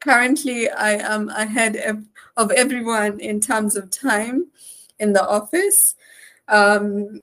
currently, 0.00 0.70
I 0.70 0.92
am 0.92 1.28
ahead 1.30 1.76
of, 1.76 2.04
of 2.36 2.52
everyone 2.52 3.18
in 3.18 3.40
terms 3.40 3.74
of 3.74 3.90
time 3.90 4.46
in 5.00 5.12
the 5.12 5.26
office. 5.26 5.96
Um, 6.46 7.20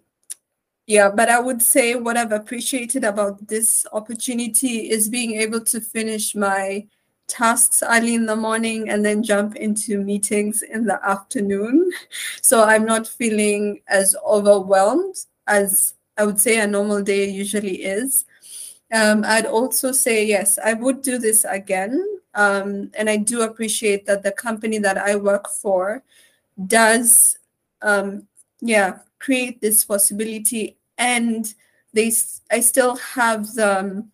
yeah, 0.88 1.10
but 1.10 1.30
I 1.30 1.40
would 1.40 1.62
say 1.62 1.96
what 1.96 2.18
I've 2.18 2.32
appreciated 2.32 3.04
about 3.04 3.48
this 3.48 3.86
opportunity 3.94 4.90
is 4.90 5.10
being 5.10 5.40
able 5.40 5.62
to 5.66 5.80
finish 5.80 6.36
my 6.36 6.88
tasks 7.28 7.82
early 7.82 8.16
in 8.16 8.26
the 8.26 8.36
morning 8.36 8.90
and 8.90 9.06
then 9.06 9.24
jump 9.24 9.56
into 9.56 10.04
meetings 10.04 10.64
in 10.64 10.86
the 10.86 11.00
afternoon. 11.08 11.92
So 12.42 12.64
I'm 12.64 12.86
not 12.86 13.08
feeling 13.08 13.82
as 13.88 14.16
overwhelmed 14.26 15.16
as 15.48 15.94
I 16.18 16.26
would 16.26 16.40
say 16.40 16.60
a 16.60 16.68
normal 16.68 17.02
day 17.02 17.30
usually 17.30 17.84
is. 17.84 18.26
Um, 18.94 19.24
I'd 19.26 19.46
also 19.46 19.92
say, 19.92 20.26
yes, 20.26 20.60
I 20.64 20.74
would 20.74 21.02
do 21.02 21.18
this 21.18 21.46
again. 21.46 22.04
Um, 22.34 22.92
and 22.98 23.10
I 23.10 23.18
do 23.18 23.42
appreciate 23.42 24.06
that 24.06 24.24
the 24.24 24.32
company 24.32 24.78
that 24.80 24.98
I 24.98 25.16
work 25.16 25.48
for 25.48 26.04
does, 26.68 27.38
um, 27.82 28.28
yeah, 28.60 29.00
create 29.22 29.62
this 29.62 29.86
possibility 29.86 30.78
and 30.98 31.54
they 31.94 32.12
I 32.52 32.60
still 32.60 32.96
have 32.98 33.54
the 33.54 34.06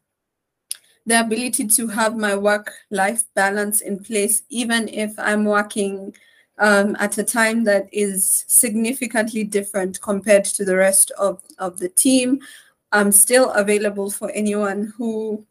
the 1.06 1.20
ability 1.22 1.68
to 1.68 1.88
have 1.88 2.18
my 2.18 2.36
work 2.36 2.74
life 2.92 3.24
balance 3.34 3.80
in 3.80 4.04
place 4.04 4.44
even 4.50 4.90
if 4.90 5.18
I'm 5.18 5.46
working 5.46 6.14
um, 6.60 6.98
at 7.00 7.18
a 7.18 7.24
time 7.24 7.64
that 7.64 7.88
is 7.94 8.44
significantly 8.48 9.44
different 9.44 10.02
compared 10.02 10.44
to 10.46 10.66
the 10.66 10.76
rest 10.76 11.12
of, 11.12 11.42
of 11.60 11.80
the 11.80 11.90
team. 11.90 12.42
I'm 12.92 13.12
still 13.12 13.52
available 13.52 14.10
for 14.10 14.32
anyone 14.32 14.94
who 14.98 15.46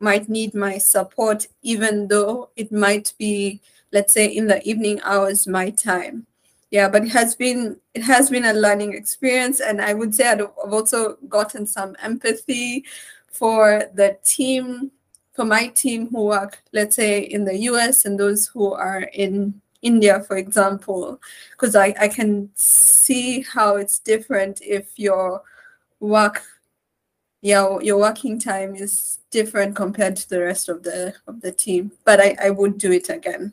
might 0.00 0.28
need 0.28 0.54
my 0.54 0.78
support, 0.78 1.48
even 1.62 2.08
though 2.08 2.50
it 2.56 2.70
might 2.70 3.12
be, 3.18 3.60
let's 3.92 4.12
say, 4.12 4.26
in 4.26 4.46
the 4.46 4.62
evening 4.68 5.00
hours, 5.02 5.46
my 5.46 5.70
time 5.70 6.26
yeah 6.74 6.88
but 6.88 7.04
it 7.04 7.10
has 7.10 7.36
been 7.36 7.76
it 7.94 8.02
has 8.02 8.28
been 8.28 8.46
a 8.46 8.52
learning 8.52 8.94
experience 8.94 9.60
and 9.60 9.80
i 9.80 9.94
would 9.94 10.12
say 10.12 10.28
i've 10.28 10.72
also 10.72 11.14
gotten 11.28 11.64
some 11.64 11.94
empathy 12.02 12.84
for 13.28 13.84
the 13.94 14.18
team 14.24 14.90
for 15.34 15.44
my 15.44 15.68
team 15.68 16.08
who 16.10 16.24
work 16.24 16.60
let's 16.72 16.96
say 16.96 17.20
in 17.20 17.44
the 17.44 17.54
us 17.54 18.04
and 18.04 18.18
those 18.18 18.48
who 18.48 18.72
are 18.72 19.02
in 19.24 19.54
india 19.82 20.20
for 20.26 20.36
example 20.36 21.20
because 21.52 21.76
I, 21.76 21.94
I 22.00 22.08
can 22.08 22.50
see 22.56 23.42
how 23.42 23.76
it's 23.76 24.00
different 24.00 24.60
if 24.60 24.86
your 24.96 25.42
work 26.00 26.42
yeah 27.40 27.78
your 27.82 27.98
working 28.00 28.40
time 28.40 28.74
is 28.74 29.20
different 29.30 29.76
compared 29.76 30.16
to 30.16 30.28
the 30.28 30.40
rest 30.40 30.68
of 30.68 30.82
the 30.82 31.14
of 31.28 31.40
the 31.40 31.52
team. 31.52 31.92
But 32.04 32.20
i, 32.20 32.36
I 32.40 32.50
would 32.50 32.78
do 32.78 32.90
it 32.90 33.10
again 33.10 33.52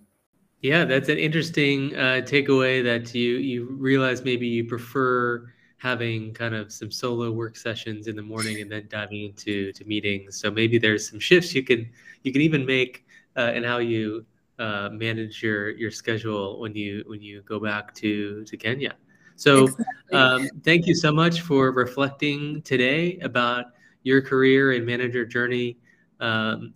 yeah, 0.61 0.85
that's 0.85 1.09
an 1.09 1.17
interesting 1.17 1.95
uh, 1.95 2.21
takeaway 2.23 2.83
that 2.83 3.13
you 3.15 3.37
you 3.37 3.65
realize 3.79 4.23
maybe 4.23 4.47
you 4.47 4.63
prefer 4.63 5.51
having 5.77 6.31
kind 6.33 6.53
of 6.53 6.71
some 6.71 6.91
solo 6.91 7.31
work 7.31 7.57
sessions 7.57 8.05
in 8.05 8.15
the 8.15 8.21
morning 8.21 8.61
and 8.61 8.71
then 8.71 8.87
diving 8.87 9.23
into 9.23 9.73
to 9.73 9.83
meetings. 9.85 10.39
So 10.39 10.51
maybe 10.51 10.77
there's 10.77 11.09
some 11.09 11.19
shifts 11.19 11.55
you 11.55 11.63
can 11.63 11.89
you 12.21 12.31
can 12.31 12.41
even 12.41 12.65
make 12.65 13.05
uh, 13.35 13.53
in 13.55 13.63
how 13.63 13.79
you 13.79 14.23
uh, 14.59 14.89
manage 14.91 15.41
your 15.41 15.71
your 15.71 15.89
schedule 15.89 16.59
when 16.59 16.75
you 16.75 17.03
when 17.07 17.21
you 17.21 17.41
go 17.41 17.59
back 17.59 17.95
to 17.95 18.45
to 18.45 18.55
Kenya. 18.55 18.93
So 19.37 19.63
exactly. 19.63 20.17
um, 20.17 20.49
thank 20.63 20.85
you 20.85 20.93
so 20.93 21.11
much 21.11 21.41
for 21.41 21.71
reflecting 21.71 22.61
today 22.61 23.17
about 23.23 23.65
your 24.03 24.21
career 24.21 24.73
and 24.73 24.85
manager 24.85 25.25
journey 25.25 25.77
um, 26.19 26.75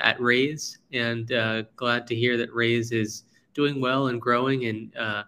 at 0.00 0.20
Raise, 0.20 0.78
and 0.92 1.32
uh, 1.32 1.62
glad 1.76 2.06
to 2.08 2.14
hear 2.14 2.36
that 2.36 2.52
Raise 2.52 2.92
is 2.92 3.24
doing 3.54 3.80
well 3.80 4.08
and 4.08 4.20
growing 4.20 4.66
and 4.66 4.96
uh, 4.96 5.24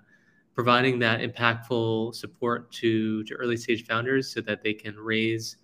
providing 0.54 0.98
that 1.00 1.20
impactful 1.20 2.14
support 2.14 2.70
to, 2.72 3.22
to 3.24 3.34
early 3.34 3.56
stage 3.56 3.84
founders 3.86 4.32
so 4.32 4.40
that 4.40 4.62
they 4.62 4.72
can 4.72 4.96
raise 4.96 5.56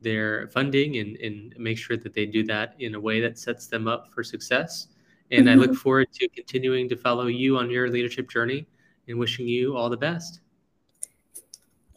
their 0.00 0.48
funding 0.48 0.98
and, 0.98 1.16
and 1.16 1.54
make 1.58 1.76
sure 1.76 1.96
that 1.96 2.14
they 2.14 2.26
do 2.26 2.44
that 2.44 2.74
in 2.78 2.94
a 2.94 3.00
way 3.00 3.20
that 3.20 3.38
sets 3.38 3.66
them 3.66 3.88
up 3.88 4.08
for 4.14 4.22
success. 4.22 4.88
And 5.30 5.46
mm-hmm. 5.46 5.48
I 5.50 5.54
look 5.54 5.70
mm-hmm. 5.70 5.78
forward 5.78 6.12
to 6.12 6.28
continuing 6.28 6.88
to 6.88 6.96
follow 6.96 7.26
you 7.26 7.58
on 7.58 7.70
your 7.70 7.90
leadership 7.90 8.30
journey 8.30 8.66
and 9.08 9.18
wishing 9.18 9.48
you 9.48 9.76
all 9.76 9.90
the 9.90 9.96
best. 9.96 10.40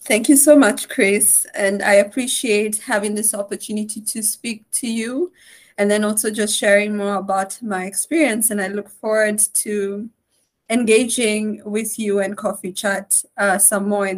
Thank 0.01 0.29
you 0.29 0.37
so 0.37 0.57
much, 0.57 0.89
Chris. 0.89 1.45
And 1.53 1.83
I 1.83 1.93
appreciate 1.93 2.79
having 2.79 3.15
this 3.15 3.33
opportunity 3.33 4.01
to 4.01 4.23
speak 4.23 4.69
to 4.71 4.87
you 4.87 5.31
and 5.79 5.89
then 5.89 6.03
also 6.03 6.29
just 6.29 6.57
sharing 6.57 6.95
more 6.95 7.15
about 7.15 7.57
my 7.63 7.85
experience. 7.85 8.51
And 8.51 8.61
I 8.61 8.67
look 8.67 8.89
forward 8.89 9.39
to 9.53 10.09
engaging 10.69 11.61
with 11.63 11.97
you 11.97 12.19
and 12.19 12.35
coffee 12.35 12.73
chat 12.73 13.23
uh, 13.37 13.57
some 13.57 13.87
more 13.87 14.05
in 14.05 14.17